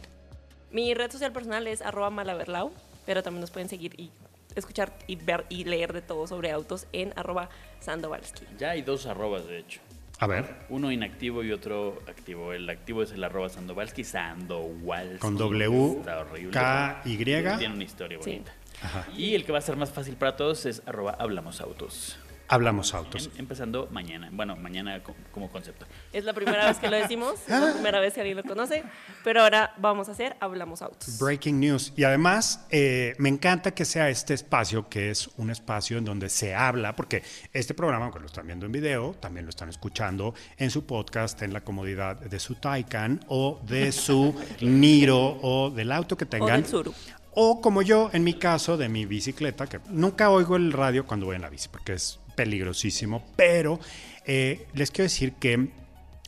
Mi 0.70 0.92
red 0.92 1.10
social 1.10 1.32
personal 1.32 1.66
es 1.66 1.80
arroba 1.80 2.10
malaverlau, 2.10 2.72
pero 3.06 3.22
también 3.22 3.40
nos 3.40 3.50
pueden 3.50 3.70
seguir 3.70 3.98
y 3.98 4.10
escuchar 4.54 4.92
y 5.06 5.16
ver 5.16 5.46
y 5.48 5.64
leer 5.64 5.94
de 5.94 6.02
todo 6.02 6.26
sobre 6.26 6.50
autos 6.50 6.88
en 6.92 7.14
arroba 7.16 7.48
sandovalsky. 7.80 8.44
Ya 8.58 8.72
hay 8.72 8.82
dos 8.82 9.06
arrobas, 9.06 9.46
de 9.46 9.60
hecho. 9.60 9.80
A 10.20 10.26
ver, 10.26 10.66
Uno 10.68 10.90
inactivo 10.90 11.44
y 11.44 11.52
otro 11.52 12.02
activo. 12.08 12.52
El 12.52 12.68
activo 12.68 13.02
es 13.04 13.12
el 13.12 13.22
arroba 13.22 13.48
Sandovalsky, 13.48 14.02
Sandowalski. 14.04 15.18
Con 15.18 15.36
W. 15.36 16.50
K, 16.50 17.02
Y. 17.04 17.16
Tiene 17.24 17.68
una 17.74 17.84
historia 17.84 18.18
Sí. 18.20 18.30
bonita. 18.30 18.52
Y 19.16 19.34
el 19.34 19.44
que 19.44 19.52
va 19.52 19.58
a 19.58 19.62
ser 19.62 19.76
más 19.76 19.90
fácil 19.90 20.14
para 20.16 20.36
todos 20.36 20.66
es 20.66 20.82
arroba 20.86 21.16
Hablamos 21.18 21.60
Autos. 21.60 22.18
Hablamos 22.48 22.94
autos. 22.94 23.26
Em- 23.34 23.40
empezando 23.40 23.88
mañana. 23.92 24.28
Bueno, 24.32 24.56
mañana 24.56 25.02
co- 25.02 25.14
como 25.32 25.50
concepto. 25.50 25.86
Es 26.12 26.24
la 26.24 26.32
primera 26.32 26.66
vez 26.66 26.78
que 26.78 26.88
lo 26.88 26.96
decimos, 26.96 27.34
es 27.46 27.48
la 27.60 27.72
primera 27.72 28.00
vez 28.00 28.14
que 28.14 28.20
alguien 28.20 28.36
lo 28.38 28.42
conoce, 28.44 28.82
pero 29.24 29.42
ahora 29.42 29.74
vamos 29.78 30.08
a 30.08 30.12
hacer 30.12 30.36
Hablamos 30.40 30.82
Autos. 30.82 31.18
Breaking 31.18 31.60
news. 31.60 31.92
Y 31.96 32.04
además, 32.04 32.66
eh, 32.70 33.14
me 33.18 33.28
encanta 33.28 33.72
que 33.72 33.84
sea 33.84 34.08
este 34.08 34.34
espacio, 34.34 34.88
que 34.88 35.10
es 35.10 35.28
un 35.36 35.50
espacio 35.50 35.98
en 35.98 36.04
donde 36.04 36.28
se 36.28 36.54
habla, 36.54 36.96
porque 36.96 37.22
este 37.52 37.74
programa, 37.74 38.06
aunque 38.06 38.20
lo 38.20 38.26
están 38.26 38.46
viendo 38.46 38.66
en 38.66 38.72
video, 38.72 39.14
también 39.20 39.44
lo 39.46 39.50
están 39.50 39.68
escuchando 39.68 40.34
en 40.56 40.70
su 40.70 40.86
podcast, 40.86 41.40
en 41.42 41.52
la 41.52 41.60
comodidad 41.60 42.16
de 42.16 42.38
su 42.40 42.54
Taycan 42.54 43.20
o 43.28 43.60
de 43.66 43.92
su 43.92 44.34
Niro 44.60 45.38
o 45.42 45.70
del 45.70 45.92
auto 45.92 46.16
que 46.16 46.26
tengan. 46.26 46.62
del 46.62 46.64
Tsuru. 46.64 46.94
O 47.40 47.60
como 47.60 47.82
yo, 47.82 48.10
en 48.12 48.24
mi 48.24 48.34
caso, 48.34 48.76
de 48.76 48.88
mi 48.88 49.06
bicicleta, 49.06 49.66
que 49.66 49.78
nunca 49.90 50.30
oigo 50.30 50.56
el 50.56 50.72
radio 50.72 51.06
cuando 51.06 51.26
voy 51.26 51.36
en 51.36 51.42
la 51.42 51.48
bici, 51.50 51.68
porque 51.68 51.92
es 51.92 52.18
peligrosísimo, 52.38 53.24
pero 53.34 53.80
eh, 54.24 54.68
les 54.74 54.92
quiero 54.92 55.06
decir 55.06 55.32
que 55.40 55.70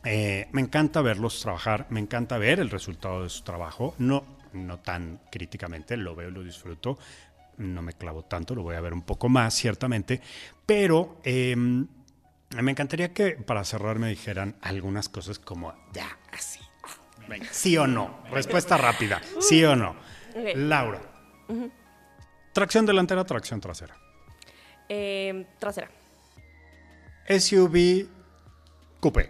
eh, 0.03 0.49
me 0.51 0.59
encanta 0.59 1.01
verlos 1.01 1.39
trabajar, 1.39 1.87
me 1.89 2.01
encanta 2.01 2.37
ver 2.37 2.59
el 2.59 2.69
resultado 2.69 3.23
de 3.23 3.29
su 3.29 3.43
trabajo, 3.43 3.95
no, 3.97 4.25
no 4.51 4.79
tan 4.79 5.21
críticamente, 5.31 5.95
lo 5.95 6.13
veo 6.13 6.27
y 6.27 6.33
lo 6.33 6.43
disfruto, 6.43 6.99
no 7.59 7.81
me 7.81 7.93
clavo 7.93 8.23
tanto, 8.23 8.55
lo 8.55 8.61
voy 8.61 8.75
a 8.75 8.81
ver 8.81 8.91
un 8.93 9.03
poco 9.03 9.29
más, 9.29 9.53
ciertamente, 9.53 10.19
pero 10.65 11.21
eh, 11.23 11.55
me 11.55 12.71
encantaría 12.71 13.13
que 13.13 13.31
para 13.31 13.63
cerrar 13.63 13.97
me 13.97 14.09
dijeran 14.09 14.57
algunas 14.59 15.07
cosas 15.07 15.39
como, 15.39 15.73
ya, 15.93 16.17
así, 16.33 16.59
Venga. 17.29 17.47
sí 17.51 17.77
o 17.77 17.87
no, 17.87 18.21
respuesta 18.31 18.75
rápida, 18.75 19.21
sí 19.39 19.63
o 19.63 19.77
no. 19.77 19.95
Laura, 20.55 21.01
tracción 22.51 22.85
delantera, 22.85 23.23
tracción 23.23 23.61
trasera. 23.61 23.95
Eh, 24.89 25.45
trasera. 25.57 26.00
SUV, 27.27 28.07
coupé. 28.99 29.29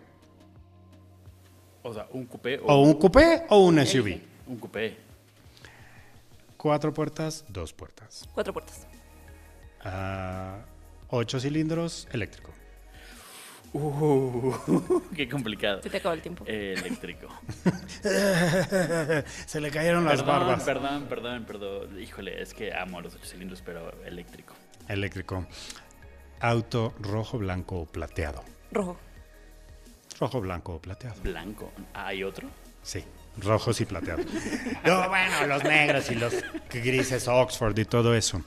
O 1.84 1.94
sea, 1.94 2.08
un 2.12 2.26
coupé 2.26 2.60
O 2.64 2.82
un 2.84 2.94
coupé 2.94 3.44
o 3.50 3.66
un 3.66 3.86
SUV. 3.86 4.20
Un 4.48 4.58
coupé. 4.58 4.98
Cuatro 6.58 6.94
puertas, 6.94 7.44
dos 7.48 7.74
puertas. 7.74 8.28
Cuatro 8.34 8.54
puertas. 8.54 8.86
Ah, 9.84 10.60
ocho 11.10 11.40
cilindros, 11.40 12.08
eléctrico. 12.12 12.52
Uh, 13.74 15.02
qué 15.16 15.28
complicado. 15.30 15.82
Se 15.82 15.90
te 15.90 15.98
acabó 15.98 16.14
el 16.14 16.22
tiempo. 16.22 16.44
Eh, 16.46 16.76
eléctrico. 16.78 17.28
Se 19.46 19.62
le 19.62 19.72
cayeron 19.72 20.04
las 20.06 20.22
perdón, 20.22 20.40
barbas. 20.40 20.64
perdón, 20.64 21.06
perdón, 21.08 21.46
perdón. 21.46 22.00
Híjole, 22.00 22.42
es 22.42 22.54
que 22.54 22.74
amo 22.74 23.02
los 23.02 23.16
ocho 23.16 23.26
cilindros, 23.26 23.62
pero 23.66 23.92
eléctrico. 24.04 24.54
Eléctrico. 24.88 25.48
Auto 26.42 26.94
rojo, 27.00 27.38
blanco 27.38 27.78
o 27.82 27.86
plateado. 27.86 28.44
Rojo. 28.72 28.98
Rojo, 30.20 30.42
blanco 30.42 30.76
o 30.76 30.80
plateado. 30.82 31.22
Blanco. 31.22 31.72
¿Hay 31.94 32.24
otro? 32.24 32.48
Sí, 32.84 33.04
rojos 33.38 33.80
y 33.82 33.86
plateados. 33.86 34.26
No, 34.86 35.08
bueno, 35.10 35.46
los 35.48 35.64
negros 35.64 36.10
y 36.10 36.16
los 36.16 36.34
grises 36.72 37.28
Oxford 37.28 37.78
y 37.78 37.86
todo 37.86 38.16
eso. 38.16 38.42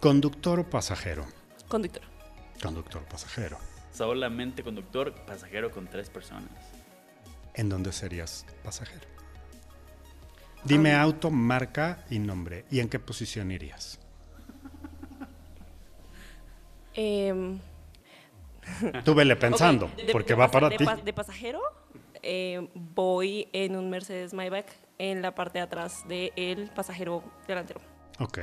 Conductor 0.00 0.60
o 0.60 0.70
pasajero. 0.70 1.24
Conductor. 1.68 2.02
Conductor 2.62 3.02
o 3.02 3.08
pasajero. 3.08 3.58
Solamente 3.92 4.62
conductor, 4.62 5.12
pasajero 5.26 5.70
con 5.70 5.86
tres 5.88 6.10
personas. 6.10 6.50
¿En 7.54 7.68
dónde 7.68 7.92
serías 7.92 8.44
pasajero? 8.62 9.06
Dime 10.64 10.94
Ah. 10.94 11.02
auto, 11.02 11.30
marca 11.30 12.04
y 12.10 12.18
nombre. 12.18 12.64
¿Y 12.70 12.80
en 12.80 12.88
qué 12.88 12.98
posición 12.98 13.50
irías? 13.50 13.98
Em, 16.94 17.58
Tú 19.04 19.14
vele 19.14 19.36
pensando, 19.36 19.90
de- 19.96 20.10
porque 20.12 20.32
de 20.32 20.38
va 20.38 20.50
para 20.50 20.68
de 20.70 20.78
ti. 20.78 20.84
de 21.04 21.12
pasajero, 21.12 21.60
eh, 22.22 22.66
voy 22.74 23.48
en 23.52 23.76
un 23.76 23.90
Mercedes 23.90 24.32
Maybach 24.32 24.66
en 24.98 25.20
la 25.20 25.34
parte 25.34 25.58
de 25.58 25.64
atrás 25.64 26.06
del 26.08 26.70
pasajero 26.74 27.22
delantero. 27.46 27.80
Ok. 28.20 28.38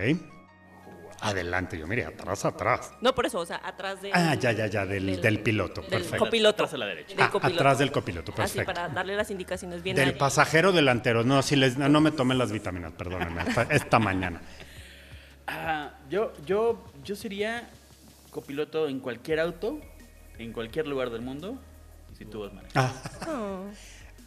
Adelante, 1.23 1.77
yo 1.77 1.85
mire, 1.87 2.05
atrás, 2.05 2.45
atrás. 2.45 2.93
No, 2.99 3.13
por 3.13 3.25
eso, 3.27 3.39
o 3.39 3.45
sea, 3.45 3.61
atrás 3.63 4.01
del... 4.01 4.11
Ah, 4.13 4.33
ya, 4.35 4.51
ya, 4.53 4.65
ya, 4.67 4.85
del- 4.87 5.21
del 5.21 5.39
piloto, 5.39 5.81
Del 5.81 5.89
perfecto. 5.91 6.17
copiloto. 6.25 6.63
Atrás 6.63 6.73
a 6.73 6.77
la 6.77 6.85
derecha. 6.87 7.15
Del 7.15 7.25
Ah, 7.25 7.29
copiloto. 7.31 7.55
atrás 7.59 7.77
del 7.79 7.91
copiloto, 7.91 8.31
Así, 8.31 8.57
perfecto. 8.57 8.65
para 8.73 8.89
darle 8.89 9.15
las 9.15 9.29
indicaciones 9.29 9.83
bien 9.83 9.95
Del 9.95 10.15
pasajero 10.15 10.71
delantero. 10.71 11.23
No, 11.23 11.41
si 11.43 11.55
les, 11.55 11.77
no 11.77 12.01
me 12.01 12.11
tomen 12.11 12.37
las 12.39 12.51
vitaminas, 12.51 12.91
perdónenme, 12.93 13.41
esta, 13.41 13.61
esta 13.63 13.99
mañana. 13.99 14.41
Ah, 15.47 15.91
yo, 16.09 16.33
yo, 16.45 16.83
yo 17.03 17.15
sería 17.15 17.69
copiloto 18.31 18.87
en 18.87 18.99
cualquier 18.99 19.39
auto, 19.39 19.79
en 20.39 20.51
cualquier 20.53 20.87
lugar 20.87 21.09
del 21.11 21.21
mundo, 21.21 21.61
si 22.17 22.25
tú 22.25 22.39
vas 22.41 22.53
manejando. 22.53 22.91
Ah, 22.93 23.27
Oh. 23.27 23.65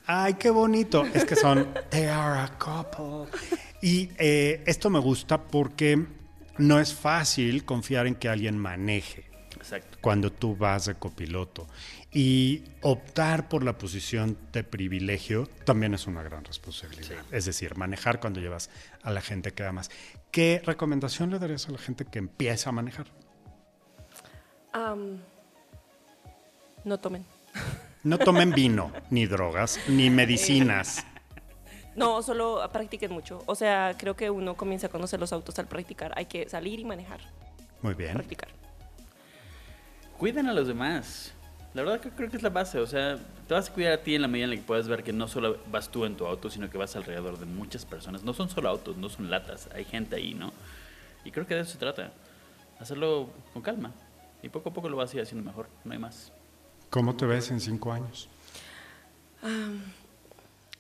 Ay, 0.07 0.35
qué 0.35 0.51
bonito. 0.51 1.05
Es 1.15 1.25
que 1.25 1.35
son 1.35 1.67
They 1.91 2.05
are 2.05 2.41
a 2.41 2.59
couple. 2.59 3.33
Y 3.81 4.11
eh, 4.19 4.63
esto 4.67 4.91
me 4.91 4.99
gusta 4.99 5.43
porque 5.43 6.05
no 6.59 6.79
es 6.79 6.93
fácil 6.95 7.65
confiar 7.65 8.07
en 8.07 8.15
que 8.15 8.29
alguien 8.29 8.59
maneje 8.59 9.25
Exacto. 9.57 9.97
cuando 10.03 10.31
tú 10.31 10.57
vas 10.57 10.85
de 10.87 10.95
copiloto. 10.95 11.67
Y 12.13 12.65
optar 12.83 13.49
por 13.49 13.65
la 13.65 13.79
posición 13.79 14.37
de 14.53 14.63
privilegio 14.63 15.49
también 15.65 15.95
es 15.95 16.07
una 16.07 16.23
gran 16.23 16.45
responsabilidad. 16.45 17.25
Es 17.33 17.47
decir, 17.47 17.75
manejar 17.77 18.21
cuando 18.21 18.41
llevas 18.41 18.69
a 19.03 19.11
la 19.11 19.23
gente 19.23 19.53
que 19.53 19.65
amas. 19.65 19.91
¿Qué 20.31 20.61
recomendación 20.65 21.31
le 21.31 21.39
darías 21.39 21.67
a 21.69 21.73
la 21.73 21.79
gente 21.79 22.05
que 22.05 22.19
empieza 22.19 22.69
a 22.69 22.73
manejar? 22.73 23.07
Am, 24.75 25.19
no 26.85 26.99
tomen. 26.99 27.25
No 28.05 28.19
tomen 28.19 28.51
vino, 28.53 28.93
ni 29.09 29.25
drogas, 29.25 29.81
ni 29.89 30.11
medicinas. 30.11 31.07
No, 31.97 32.23
solo 32.23 32.61
practiquen 32.73 33.13
mucho. 33.13 33.45
O 33.47 33.55
sea, 33.55 33.95
creo 33.97 34.17
que 34.17 34.29
uno 34.29 34.57
comienza 34.57 34.89
a 34.89 34.91
conocer 34.91 35.21
los 35.21 35.33
autos 35.33 35.57
al 35.61 35.69
practicar. 35.69 36.13
Hay 36.17 36.27
que 36.27 36.49
salir 36.49 36.81
y 36.81 36.85
manejar. 36.85 37.21
Muy 37.83 37.95
bien. 37.95 38.15
Practicar. 38.15 38.49
Cuiden 40.19 40.49
a 40.49 40.53
los 40.53 40.67
demás. 40.67 41.33
La 41.73 41.83
verdad 41.83 42.01
que 42.01 42.11
creo 42.11 42.29
que 42.29 42.37
es 42.37 42.43
la 42.43 42.51
base. 42.51 42.81
O 42.81 42.87
sea, 42.89 43.17
te 43.47 43.55
vas 43.55 43.71
a 43.71 43.73
cuidar 43.73 43.93
a 43.93 44.03
ti 44.03 44.17
en 44.17 44.23
la 44.23 44.29
medida 44.29 44.45
en 44.47 44.51
la 44.51 44.57
que 44.57 44.63
puedas 44.63 44.89
ver 44.89 45.05
que 45.05 45.13
no 45.13 45.29
solo 45.29 45.59
vas 45.71 45.89
tú 45.89 46.05
en 46.05 46.17
tu 46.17 46.27
auto, 46.27 46.51
sino 46.51 46.69
que 46.69 46.79
vas 46.79 46.97
alrededor 46.97 47.39
de 47.39 47.47
muchas 47.47 47.85
personas. 47.85 48.25
No 48.25 48.35
son 48.35 48.51
solo 48.51 48.69
autos, 48.69 48.97
no 48.97 49.09
son 49.09 49.31
latas. 49.31 49.69
Hay 49.73 49.85
gente 49.85 50.17
ahí, 50.17 50.35
¿no? 50.35 50.53
Y 51.25 51.31
creo 51.31 51.47
que 51.47 51.55
de 51.55 51.61
eso 51.61 51.71
se 51.71 51.79
trata. 51.79 52.11
Hacerlo 52.81 53.31
con 53.53 53.63
calma. 53.63 53.93
Y 54.45 54.51
poco 54.51 54.69
a 54.69 54.73
poco 54.73 54.89
lo 54.91 54.97
vas 54.97 55.13
a 55.13 55.17
ir 55.17 55.23
haciendo 55.23 55.45
mejor. 55.45 55.69
No 55.85 55.93
hay 55.93 55.99
más. 55.99 56.33
¿Cómo 56.91 57.17
te 57.17 57.25
ves 57.25 57.51
en 57.51 57.61
cinco 57.61 57.93
años? 57.93 58.29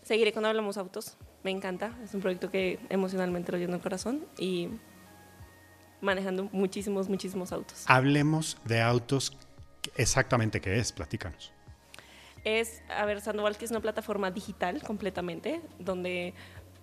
Seguiré 0.02 0.32
con 0.32 0.44
Hablamos 0.44 0.76
Autos. 0.76 1.16
Me 1.42 1.50
encanta. 1.50 1.92
Es 2.04 2.14
un 2.14 2.20
proyecto 2.20 2.50
que 2.50 2.78
emocionalmente 2.90 3.52
lo 3.52 3.58
lleno 3.58 3.74
el 3.74 3.80
corazón. 3.80 4.26
Y 4.38 4.68
manejando 6.02 6.48
muchísimos, 6.52 7.08
muchísimos 7.08 7.52
autos. 7.52 7.84
Hablemos 7.86 8.58
de 8.64 8.82
autos. 8.82 9.34
Exactamente 9.96 10.60
qué 10.60 10.78
es, 10.78 10.92
platícanos. 10.92 11.50
Es, 12.44 12.82
a 12.90 13.06
ver, 13.06 13.22
Sandoval, 13.22 13.56
que 13.56 13.64
es 13.64 13.70
una 13.70 13.80
plataforma 13.80 14.30
digital 14.30 14.82
completamente, 14.82 15.62
donde 15.78 16.34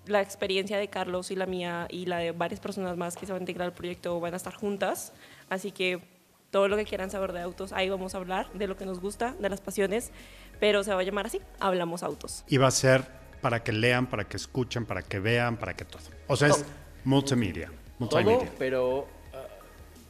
la 0.08 0.22
experiencia 0.22 0.80
de 0.80 0.88
Carlos 0.88 1.30
y 1.30 1.36
la 1.36 1.46
mía 1.46 1.88
y 1.92 2.08
la 2.08 2.18
de 2.18 2.32
varias 2.32 2.60
personas 2.60 2.98
más 2.98 3.16
que 3.16 3.28
se 3.28 3.32
van 3.32 3.42
a 3.42 3.44
integrar 3.44 3.68
al 3.68 3.74
proyecto 3.74 4.20
van 4.20 4.34
a 4.34 4.38
estar 4.38 4.56
juntas. 4.56 5.14
Así 5.48 5.72
que 5.72 6.11
todo 6.52 6.68
lo 6.68 6.76
que 6.78 6.86
quieran 6.86 7.10
saber 7.10 7.32
de 7.34 7.42
autos, 7.42 7.72
ahí 7.74 7.90
vamos 7.90 8.14
a 8.14 8.18
hablar 8.20 8.52
de 8.54 8.68
lo 8.68 8.78
que 8.78 8.86
nos 8.86 9.00
gusta, 9.00 9.34
de 9.40 9.50
las 9.50 9.62
pasiones, 9.62 10.12
pero 10.60 10.84
se 10.84 10.94
va 10.94 11.00
a 11.00 11.04
llamar 11.04 11.26
así, 11.26 11.42
Hablamos 11.60 12.04
Autos. 12.04 12.44
Y 12.48 12.58
va 12.58 12.68
a 12.68 12.72
ser 12.72 13.04
para 13.42 13.64
que 13.64 13.72
lean, 13.72 14.06
para 14.08 14.26
que 14.26 14.38
escuchen, 14.38 14.86
para 14.86 15.02
que 15.02 15.20
vean, 15.20 15.58
para 15.58 15.74
que 15.76 15.86
todo. 15.86 16.04
O 16.28 16.36
sea, 16.36 16.50
es 16.50 16.58
Todo. 16.58 16.66
multimedia. 17.06 17.68
Todo, 17.98 18.22
multimedia. 18.22 18.52
pero 18.60 19.08
ah, 19.34 19.38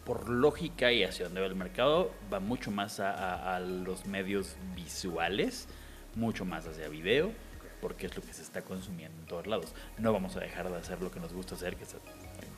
por 0.03 0.29
lógica 0.29 0.91
y 0.91 1.03
hacia 1.03 1.25
donde 1.25 1.41
va 1.41 1.47
el 1.47 1.55
mercado, 1.55 2.11
va 2.33 2.39
mucho 2.39 2.71
más 2.71 2.99
a, 2.99 3.11
a- 3.13 3.55
a 3.55 3.59
los 3.59 4.05
medios 4.05 4.55
visuales, 4.75 5.67
mucho 6.15 6.43
más 6.43 6.65
hacia 6.67 6.89
video, 6.89 7.31
porque 7.79 8.07
es 8.07 8.15
lo 8.15 8.21
que 8.21 8.33
se 8.33 8.41
está 8.41 8.61
consumiendo 8.63 9.17
en 9.21 9.25
todos 9.27 9.47
lados. 9.47 9.73
No 9.97 10.11
vamos 10.11 10.35
a 10.35 10.39
dejar 10.41 10.69
de 10.69 10.75
hacer 10.77 11.01
lo 11.01 11.11
que 11.11 11.19
nos 11.19 11.33
gusta 11.33 11.55
hacer, 11.55 11.75
que 11.77 11.83
es 11.83 11.95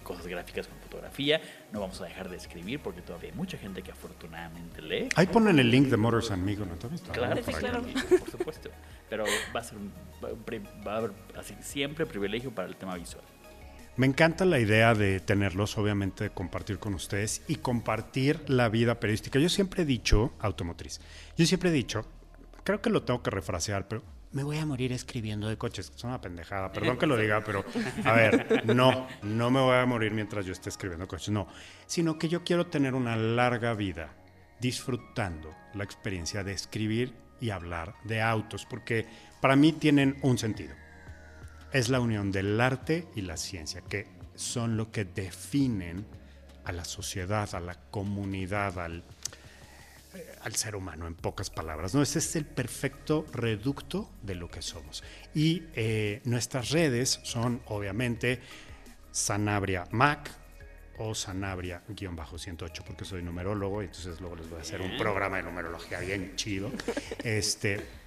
cosas 0.04 0.28
gráficas 0.28 0.68
con 0.68 0.78
fotografía, 0.80 1.42
no 1.72 1.80
vamos 1.82 2.00
a 2.02 2.06
dejar 2.06 2.30
de 2.30 2.38
escribir, 2.38 2.80
porque 2.82 3.02
todavía 3.02 3.32
hay 3.32 3.36
mucha 3.36 3.58
gente 3.58 3.82
que 3.82 3.92
afortunadamente 3.92 4.82
lee. 4.82 5.10
Ahí 5.16 5.28
ponen 5.28 5.58
el 5.60 5.72
link 5.72 5.88
de 5.88 5.98
Motors 5.98 6.30
Amigo, 6.32 6.66
¿no? 6.66 6.76
También 6.76 7.02
está, 7.02 7.14
Claro, 7.14 7.36
¿no? 7.36 7.42
Sí, 7.42 7.52
Por 7.52 7.60
claro. 7.60 7.84
por 8.20 8.30
supuesto. 8.32 8.70
Pero 9.10 9.26
va 9.56 9.60
a 9.60 9.64
ser 9.64 9.78
un- 9.78 9.92
va 10.24 10.30
a 10.30 10.34
pri- 10.34 10.62
va 10.86 10.94
a 10.94 10.98
haber 10.98 11.12
así, 11.38 11.56
siempre 11.62 12.06
privilegio 12.06 12.52
para 12.52 12.68
el 12.68 12.76
tema 12.76 12.96
visual. 12.96 13.24
Me 13.96 14.08
encanta 14.08 14.44
la 14.46 14.60
idea 14.60 14.96
de 14.96 15.20
tenerlos, 15.20 15.78
obviamente, 15.78 16.24
de 16.24 16.30
compartir 16.32 16.80
con 16.80 16.96
ustedes 16.96 17.44
y 17.48 17.58
compartir 17.58 18.44
la 18.50 18.68
vida 18.70 19.00
periodística. 19.00 19.38
Yo 19.38 19.50
siempre 19.50 19.84
he 19.84 19.86
dicho, 19.86 20.34
automotriz, 20.40 21.00
yo 21.38 21.46
siempre 21.46 21.70
he 21.70 21.74
dicho, 21.74 22.04
creo 22.64 22.82
que 22.82 22.90
lo 22.90 23.04
tengo 23.04 23.22
que 23.22 23.30
refrasear, 23.30 23.88
pero 23.88 24.02
me 24.34 24.44
voy 24.44 24.58
a 24.58 24.66
morir 24.66 24.92
escribiendo 24.92 25.48
de 25.48 25.58
coches. 25.58 25.92
Es 25.96 26.04
una 26.04 26.20
pendejada, 26.20 26.72
perdón 26.72 26.98
que 26.98 27.08
lo 27.08 27.18
diga, 27.24 27.42
pero 27.44 27.64
a 28.04 28.12
ver, 28.14 28.66
no, 28.76 29.08
no 29.22 29.50
me 29.50 29.62
voy 29.62 29.76
a 29.76 29.86
morir 29.86 30.12
mientras 30.12 30.46
yo 30.46 30.52
esté 30.52 30.70
escribiendo 30.70 31.08
coches, 31.08 31.30
no, 31.30 31.48
sino 31.86 32.18
que 32.20 32.28
yo 32.28 32.44
quiero 32.44 32.68
tener 32.68 32.96
una 32.96 33.16
larga 33.16 33.74
vida 33.74 34.14
disfrutando 34.60 35.54
la 35.74 35.84
experiencia 35.84 36.44
de 36.44 36.54
escribir 36.54 37.14
y 37.40 37.50
hablar 37.50 37.96
de 38.04 38.22
autos, 38.22 38.66
porque 38.66 39.08
para 39.42 39.56
mí 39.56 39.74
tienen 39.74 40.18
un 40.22 40.38
sentido 40.38 40.76
es 41.74 41.90
la 41.90 42.00
unión 42.00 42.32
del 42.32 42.62
arte 42.62 43.08
y 43.16 43.22
la 43.22 43.36
ciencia, 43.36 43.82
que 43.82 44.08
son 44.36 44.78
lo 44.78 44.92
que 44.92 45.06
definen 45.06 46.06
a 46.64 46.72
la 46.72 46.86
sociedad, 46.86 47.54
a 47.56 47.60
la 47.60 47.76
comunidad, 47.90 48.78
al, 48.78 49.04
al 50.42 50.56
ser 50.56 50.76
humano, 50.76 51.08
en 51.08 51.16
pocas 51.16 51.50
palabras. 51.50 51.94
¿no? 51.96 52.02
Ese 52.02 52.20
es 52.20 52.36
el 52.36 52.46
perfecto 52.46 53.26
reducto 53.32 54.10
de 54.22 54.36
lo 54.36 54.50
que 54.50 54.62
somos. 54.62 55.04
Y 55.34 55.64
eh, 55.76 56.22
nuestras 56.26 56.70
redes 56.70 57.20
son, 57.24 57.62
obviamente, 57.66 58.42
Sanabria 59.12 59.86
Mac 59.92 60.30
o 60.98 61.12
Sanabria-108, 61.14 62.84
porque 62.84 63.06
soy 63.06 63.24
numerólogo, 63.24 63.82
y 63.82 63.86
entonces 63.86 64.20
luego 64.22 64.36
les 64.36 64.50
voy 64.50 64.60
a 64.60 64.62
hacer 64.62 64.82
un 64.82 64.98
programa 64.98 65.38
de 65.38 65.44
numerología 65.44 66.00
bien 66.00 66.36
chido. 66.36 66.72
Este, 67.24 68.03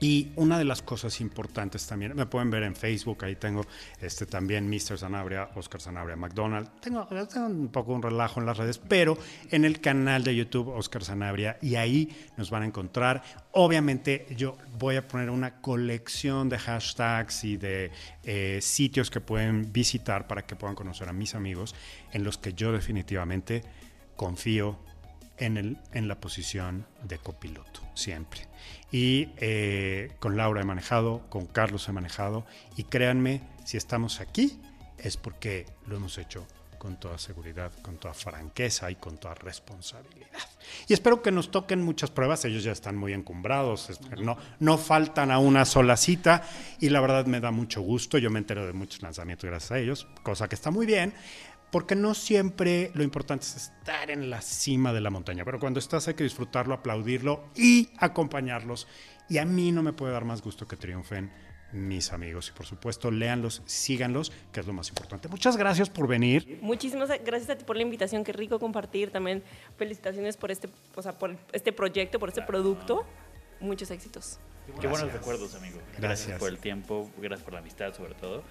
y 0.00 0.32
una 0.36 0.58
de 0.58 0.64
las 0.64 0.80
cosas 0.80 1.20
importantes 1.20 1.86
también, 1.86 2.16
me 2.16 2.24
pueden 2.24 2.50
ver 2.50 2.62
en 2.62 2.74
Facebook, 2.74 3.22
ahí 3.24 3.36
tengo 3.36 3.66
este 4.00 4.24
también 4.24 4.68
Mr. 4.68 4.98
Sanabria, 4.98 5.50
Oscar 5.54 5.80
Sanabria, 5.80 6.16
McDonald. 6.16 6.70
Tengo, 6.80 7.06
un 7.46 7.68
poco 7.68 7.92
un 7.92 8.02
relajo 8.02 8.40
en 8.40 8.46
las 8.46 8.56
redes, 8.56 8.78
pero 8.78 9.18
en 9.50 9.66
el 9.66 9.80
canal 9.80 10.24
de 10.24 10.34
YouTube 10.34 10.68
Oscar 10.68 11.04
Sanabria 11.04 11.58
y 11.60 11.74
ahí 11.74 12.08
nos 12.38 12.50
van 12.50 12.62
a 12.62 12.66
encontrar. 12.66 13.22
Obviamente 13.52 14.26
yo 14.36 14.56
voy 14.78 14.96
a 14.96 15.06
poner 15.06 15.28
una 15.28 15.60
colección 15.60 16.48
de 16.48 16.58
hashtags 16.58 17.44
y 17.44 17.58
de 17.58 17.90
eh, 18.24 18.58
sitios 18.62 19.10
que 19.10 19.20
pueden 19.20 19.70
visitar 19.70 20.26
para 20.26 20.46
que 20.46 20.56
puedan 20.56 20.76
conocer 20.76 21.10
a 21.10 21.12
mis 21.12 21.34
amigos 21.34 21.74
en 22.12 22.24
los 22.24 22.38
que 22.38 22.54
yo 22.54 22.72
definitivamente 22.72 23.62
confío 24.16 24.78
en, 25.36 25.56
el, 25.56 25.78
en 25.92 26.08
la 26.08 26.20
posición 26.20 26.86
de 27.02 27.18
copiloto, 27.18 27.80
siempre. 27.94 28.42
Y 28.92 29.28
eh, 29.36 30.12
con 30.18 30.36
Laura 30.36 30.62
he 30.62 30.64
manejado, 30.64 31.22
con 31.28 31.46
Carlos 31.46 31.88
he 31.88 31.92
manejado, 31.92 32.44
y 32.76 32.84
créanme, 32.84 33.42
si 33.64 33.76
estamos 33.76 34.20
aquí 34.20 34.60
es 34.98 35.16
porque 35.16 35.66
lo 35.86 35.96
hemos 35.96 36.18
hecho 36.18 36.46
con 36.80 36.98
toda 36.98 37.18
seguridad, 37.18 37.70
con 37.82 37.98
toda 37.98 38.14
franqueza 38.14 38.90
y 38.90 38.94
con 38.94 39.18
toda 39.18 39.34
responsabilidad. 39.34 40.30
Y 40.88 40.94
espero 40.94 41.20
que 41.20 41.30
nos 41.30 41.50
toquen 41.50 41.82
muchas 41.82 42.10
pruebas, 42.10 42.44
ellos 42.46 42.64
ya 42.64 42.72
están 42.72 42.96
muy 42.96 43.12
encumbrados, 43.12 44.00
no, 44.18 44.38
no 44.60 44.78
faltan 44.78 45.30
a 45.30 45.38
una 45.38 45.66
sola 45.66 45.98
cita 45.98 46.42
y 46.80 46.88
la 46.88 47.02
verdad 47.02 47.26
me 47.26 47.38
da 47.38 47.50
mucho 47.50 47.82
gusto, 47.82 48.16
yo 48.16 48.30
me 48.30 48.38
entero 48.38 48.66
de 48.66 48.72
muchos 48.72 49.02
lanzamientos 49.02 49.48
gracias 49.50 49.72
a 49.72 49.78
ellos, 49.78 50.06
cosa 50.22 50.48
que 50.48 50.54
está 50.54 50.70
muy 50.70 50.86
bien, 50.86 51.12
porque 51.70 51.94
no 51.94 52.14
siempre 52.14 52.90
lo 52.94 53.02
importante 53.02 53.46
es 53.46 53.56
estar 53.56 54.10
en 54.10 54.30
la 54.30 54.40
cima 54.42 54.92
de 54.92 55.00
la 55.00 55.10
montaña, 55.10 55.44
pero 55.44 55.60
cuando 55.60 55.78
estás 55.78 56.08
hay 56.08 56.14
que 56.14 56.24
disfrutarlo, 56.24 56.74
aplaudirlo 56.74 57.44
y 57.54 57.90
acompañarlos. 57.98 58.86
Y 59.28 59.38
a 59.38 59.44
mí 59.44 59.70
no 59.70 59.82
me 59.82 59.92
puede 59.92 60.12
dar 60.12 60.24
más 60.24 60.42
gusto 60.42 60.66
que 60.66 60.76
triunfen 60.76 61.30
mis 61.72 62.12
amigos. 62.12 62.48
Y 62.48 62.52
por 62.52 62.66
supuesto, 62.66 63.10
léanlos, 63.10 63.62
síganlos, 63.64 64.32
que 64.52 64.60
es 64.60 64.66
lo 64.66 64.72
más 64.72 64.88
importante. 64.88 65.28
Muchas 65.28 65.56
gracias 65.56 65.88
por 65.88 66.08
venir. 66.08 66.58
Muchísimas 66.62 67.08
gracias 67.24 67.50
a 67.50 67.56
ti 67.56 67.64
por 67.64 67.76
la 67.76 67.82
invitación, 67.82 68.24
qué 68.24 68.32
rico 68.32 68.58
compartir. 68.58 69.10
También 69.10 69.42
felicitaciones 69.76 70.36
por 70.36 70.50
este, 70.50 70.68
o 70.96 71.02
sea, 71.02 71.18
por 71.18 71.36
este 71.52 71.72
proyecto, 71.72 72.18
por 72.18 72.28
este 72.28 72.42
producto. 72.42 73.06
Muchos 73.60 73.90
éxitos. 73.90 74.40
Qué 74.80 74.86
buenos 74.86 75.12
recuerdos, 75.12 75.54
amigo. 75.54 75.78
Gracias. 75.78 76.00
Gracias. 76.00 76.38
por 76.38 76.48
el 76.48 76.58
tiempo, 76.58 77.10
gracias 77.18 77.44
por 77.44 77.54
la 77.54 77.60
amistad 77.60 77.94
sobre 77.94 78.14
todo. 78.14 78.42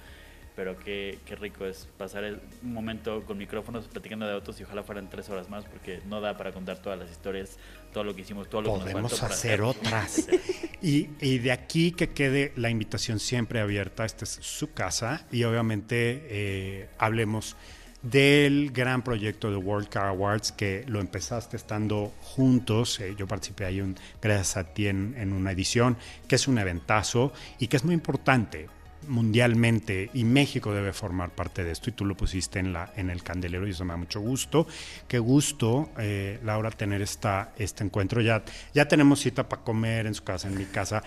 Pero 0.59 0.77
qué, 0.77 1.17
qué 1.25 1.37
rico 1.37 1.65
es 1.65 1.87
pasar 1.97 2.25
el- 2.25 2.41
un 2.63 2.73
momento 2.73 3.23
con 3.23 3.37
micrófonos 3.37 3.87
platicando 3.87 4.27
de 4.27 4.33
autos 4.33 4.59
y 4.59 4.63
ojalá 4.63 4.83
fueran 4.83 5.09
tres 5.09 5.29
horas 5.29 5.49
más 5.49 5.63
porque 5.63 6.01
no 6.05 6.19
da 6.19 6.35
para 6.35 6.51
contar 6.51 6.79
todas 6.81 6.99
las 6.99 7.09
historias, 7.09 7.51
todo 7.93 8.03
lo 8.03 8.13
que 8.13 8.23
hicimos, 8.23 8.49
todo 8.49 8.63
lo 8.63 8.67
que 8.73 8.79
nos 8.79 8.83
Podemos 8.91 9.11
faltó 9.11 9.25
por 9.27 9.31
hacer 9.33 9.61
otras. 9.61 10.27
Y, 10.81 11.09
y 11.21 11.39
de 11.39 11.51
aquí 11.53 11.91
que 11.93 12.09
quede 12.09 12.51
la 12.57 12.69
invitación 12.69 13.19
siempre 13.19 13.59
abierta. 13.61 14.03
Esta 14.05 14.23
es 14.25 14.31
su 14.41 14.71
casa 14.73 15.25
y 15.31 15.43
obviamente 15.45 16.25
eh, 16.29 16.89
hablemos 16.97 17.55
del 18.01 18.71
gran 18.71 19.01
proyecto 19.03 19.51
de 19.51 19.57
World 19.57 19.89
Car 19.89 20.07
Awards 20.07 20.51
que 20.53 20.83
lo 20.87 20.99
empezaste 21.01 21.55
estando 21.57 22.13
juntos. 22.21 22.99
eh, 23.01 23.13
yo 23.17 23.27
participé 23.27 23.65
ahí 23.65 23.81
un- 23.81 23.95
gracias 24.21 24.55
a 24.57 24.73
ti 24.73 24.87
en, 24.87 25.15
en 25.17 25.31
una 25.33 25.51
edición 25.51 25.97
que 26.27 26.35
es 26.35 26.47
un 26.47 26.57
eventazo 26.57 27.33
y 27.59 27.67
que 27.67 27.75
es 27.77 27.83
muy 27.83 27.93
importante 27.93 28.67
mundialmente 29.09 30.09
y 30.13 30.23
México 30.23 30.73
debe 30.73 30.93
formar 30.93 31.31
parte 31.31 31.63
de 31.63 31.71
esto 31.71 31.89
y 31.89 31.93
tú 31.93 32.05
lo 32.05 32.15
pusiste 32.15 32.59
en, 32.59 32.71
la, 32.71 32.93
en 32.95 33.09
el 33.09 33.23
candelero 33.23 33.67
y 33.67 33.71
eso 33.71 33.83
me 33.83 33.93
da 33.93 33.97
mucho 33.97 34.21
gusto. 34.21 34.67
Qué 35.07 35.19
gusto, 35.19 35.89
eh, 35.97 36.39
Laura, 36.43 36.71
tener 36.71 37.01
esta, 37.01 37.53
este 37.57 37.83
encuentro. 37.83 38.21
Ya, 38.21 38.43
ya 38.73 38.87
tenemos 38.87 39.19
cita 39.19 39.49
para 39.49 39.63
comer 39.63 40.05
en 40.05 40.13
su 40.13 40.23
casa, 40.23 40.47
en 40.47 40.57
mi 40.57 40.65
casa 40.65 41.03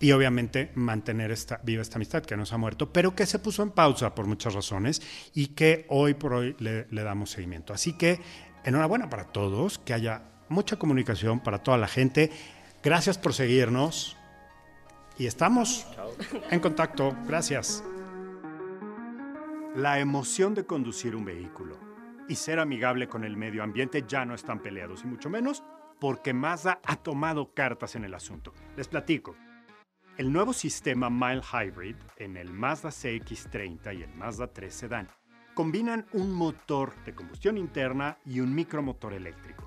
y 0.00 0.12
obviamente 0.12 0.70
mantener 0.74 1.30
esta, 1.30 1.60
viva 1.62 1.82
esta 1.82 1.96
amistad 1.96 2.22
que 2.22 2.36
no 2.36 2.46
se 2.46 2.54
ha 2.54 2.58
muerto, 2.58 2.92
pero 2.92 3.14
que 3.14 3.26
se 3.26 3.38
puso 3.38 3.62
en 3.62 3.70
pausa 3.70 4.14
por 4.14 4.26
muchas 4.26 4.54
razones 4.54 5.02
y 5.34 5.48
que 5.48 5.84
hoy 5.88 6.14
por 6.14 6.32
hoy 6.32 6.56
le, 6.58 6.86
le 6.90 7.02
damos 7.02 7.30
seguimiento. 7.30 7.74
Así 7.74 7.92
que 7.92 8.20
enhorabuena 8.64 9.10
para 9.10 9.24
todos, 9.24 9.78
que 9.78 9.92
haya 9.92 10.22
mucha 10.48 10.76
comunicación 10.76 11.40
para 11.40 11.62
toda 11.62 11.76
la 11.78 11.88
gente. 11.88 12.30
Gracias 12.82 13.18
por 13.18 13.34
seguirnos 13.34 14.16
y 15.18 15.26
estamos 15.26 15.86
en 16.50 16.60
contacto. 16.60 17.16
Gracias. 17.26 17.84
La 19.76 19.98
emoción 19.98 20.54
de 20.54 20.66
conducir 20.66 21.16
un 21.16 21.24
vehículo 21.24 21.78
y 22.28 22.36
ser 22.36 22.58
amigable 22.58 23.08
con 23.08 23.24
el 23.24 23.36
medio 23.36 23.62
ambiente 23.62 24.04
ya 24.06 24.24
no 24.24 24.34
están 24.34 24.60
peleados, 24.60 25.02
y 25.04 25.06
mucho 25.06 25.28
menos 25.28 25.62
porque 26.00 26.32
Mazda 26.32 26.80
ha 26.84 26.96
tomado 26.96 27.52
cartas 27.54 27.96
en 27.96 28.04
el 28.04 28.14
asunto. 28.14 28.52
Les 28.76 28.88
platico. 28.88 29.36
El 30.16 30.32
nuevo 30.32 30.52
sistema 30.52 31.10
Mile 31.10 31.42
Hybrid 31.42 31.96
en 32.18 32.36
el 32.36 32.52
Mazda 32.52 32.90
CX30 32.90 33.98
y 33.98 34.02
el 34.02 34.14
Mazda 34.14 34.46
3 34.46 34.72
Sedan 34.72 35.08
combinan 35.54 36.06
un 36.12 36.32
motor 36.32 36.94
de 37.04 37.14
combustión 37.14 37.56
interna 37.58 38.18
y 38.24 38.40
un 38.40 38.54
micromotor 38.54 39.12
eléctrico. 39.12 39.63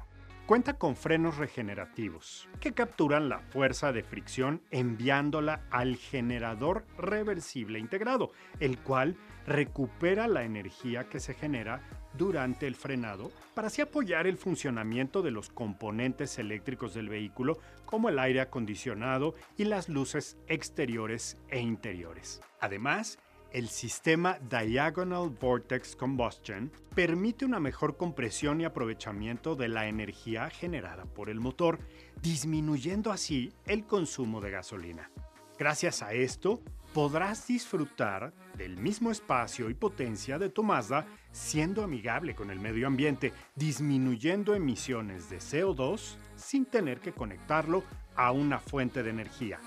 Cuenta 0.47 0.77
con 0.77 0.95
frenos 0.95 1.35
regenerativos 1.35 2.47
que 2.61 2.71
capturan 2.71 3.27
la 3.27 3.39
fuerza 3.39 3.91
de 3.91 4.01
fricción 4.01 4.61
enviándola 4.71 5.65
al 5.71 5.97
generador 5.97 6.85
reversible 6.97 7.79
integrado, 7.79 8.31
el 8.61 8.77
cual 8.79 9.17
recupera 9.45 10.25
la 10.29 10.45
energía 10.45 11.09
que 11.09 11.19
se 11.19 11.33
genera 11.33 11.81
durante 12.17 12.65
el 12.65 12.75
frenado 12.75 13.29
para 13.55 13.67
así 13.67 13.81
apoyar 13.81 14.25
el 14.25 14.37
funcionamiento 14.37 15.21
de 15.21 15.31
los 15.31 15.49
componentes 15.49 16.39
eléctricos 16.39 16.93
del 16.93 17.09
vehículo 17.09 17.59
como 17.83 18.07
el 18.07 18.17
aire 18.17 18.39
acondicionado 18.39 19.35
y 19.57 19.65
las 19.65 19.89
luces 19.89 20.37
exteriores 20.47 21.37
e 21.49 21.59
interiores. 21.59 22.39
Además, 22.61 23.19
el 23.57 23.69
sistema 23.69 24.37
Diagonal 24.37 25.31
Vortex 25.31 25.95
Combustion 25.95 26.71
permite 26.93 27.43
una 27.43 27.59
mejor 27.59 27.97
compresión 27.97 28.61
y 28.61 28.65
aprovechamiento 28.65 29.55
de 29.55 29.67
la 29.67 29.87
energía 29.87 30.51
generada 30.51 31.05
por 31.05 31.27
el 31.27 31.39
motor, 31.39 31.79
disminuyendo 32.21 33.11
así 33.11 33.51
el 33.65 33.87
consumo 33.87 34.41
de 34.41 34.51
gasolina. 34.51 35.09
Gracias 35.57 36.03
a 36.03 36.13
esto, 36.13 36.61
podrás 36.93 37.47
disfrutar 37.47 38.31
del 38.55 38.77
mismo 38.77 39.09
espacio 39.09 39.71
y 39.71 39.73
potencia 39.73 40.37
de 40.37 40.49
tu 40.49 40.61
Mazda 40.61 41.07
siendo 41.31 41.83
amigable 41.83 42.35
con 42.35 42.51
el 42.51 42.59
medio 42.59 42.85
ambiente, 42.85 43.33
disminuyendo 43.55 44.53
emisiones 44.53 45.31
de 45.31 45.39
CO2 45.39 46.17
sin 46.35 46.67
tener 46.67 46.99
que 46.99 47.11
conectarlo 47.11 47.83
a 48.15 48.31
una 48.31 48.59
fuente 48.59 49.01
de 49.01 49.09
energía. 49.09 49.59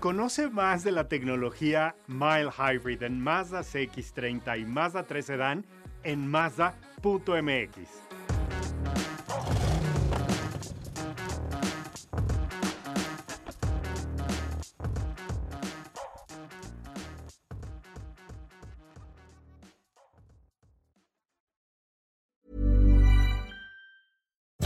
Conoce 0.00 0.48
más 0.48 0.84
de 0.84 0.92
la 0.92 1.08
tecnología 1.08 1.96
Mile 2.06 2.50
Hybrid 2.56 3.02
en 3.02 3.20
Mazda 3.20 3.62
CX30 3.62 4.60
y 4.60 4.64
Mazda 4.64 5.02
3 5.02 5.26
Sedan 5.26 5.66
en 6.04 6.28
Mazda.mx. 6.28 8.07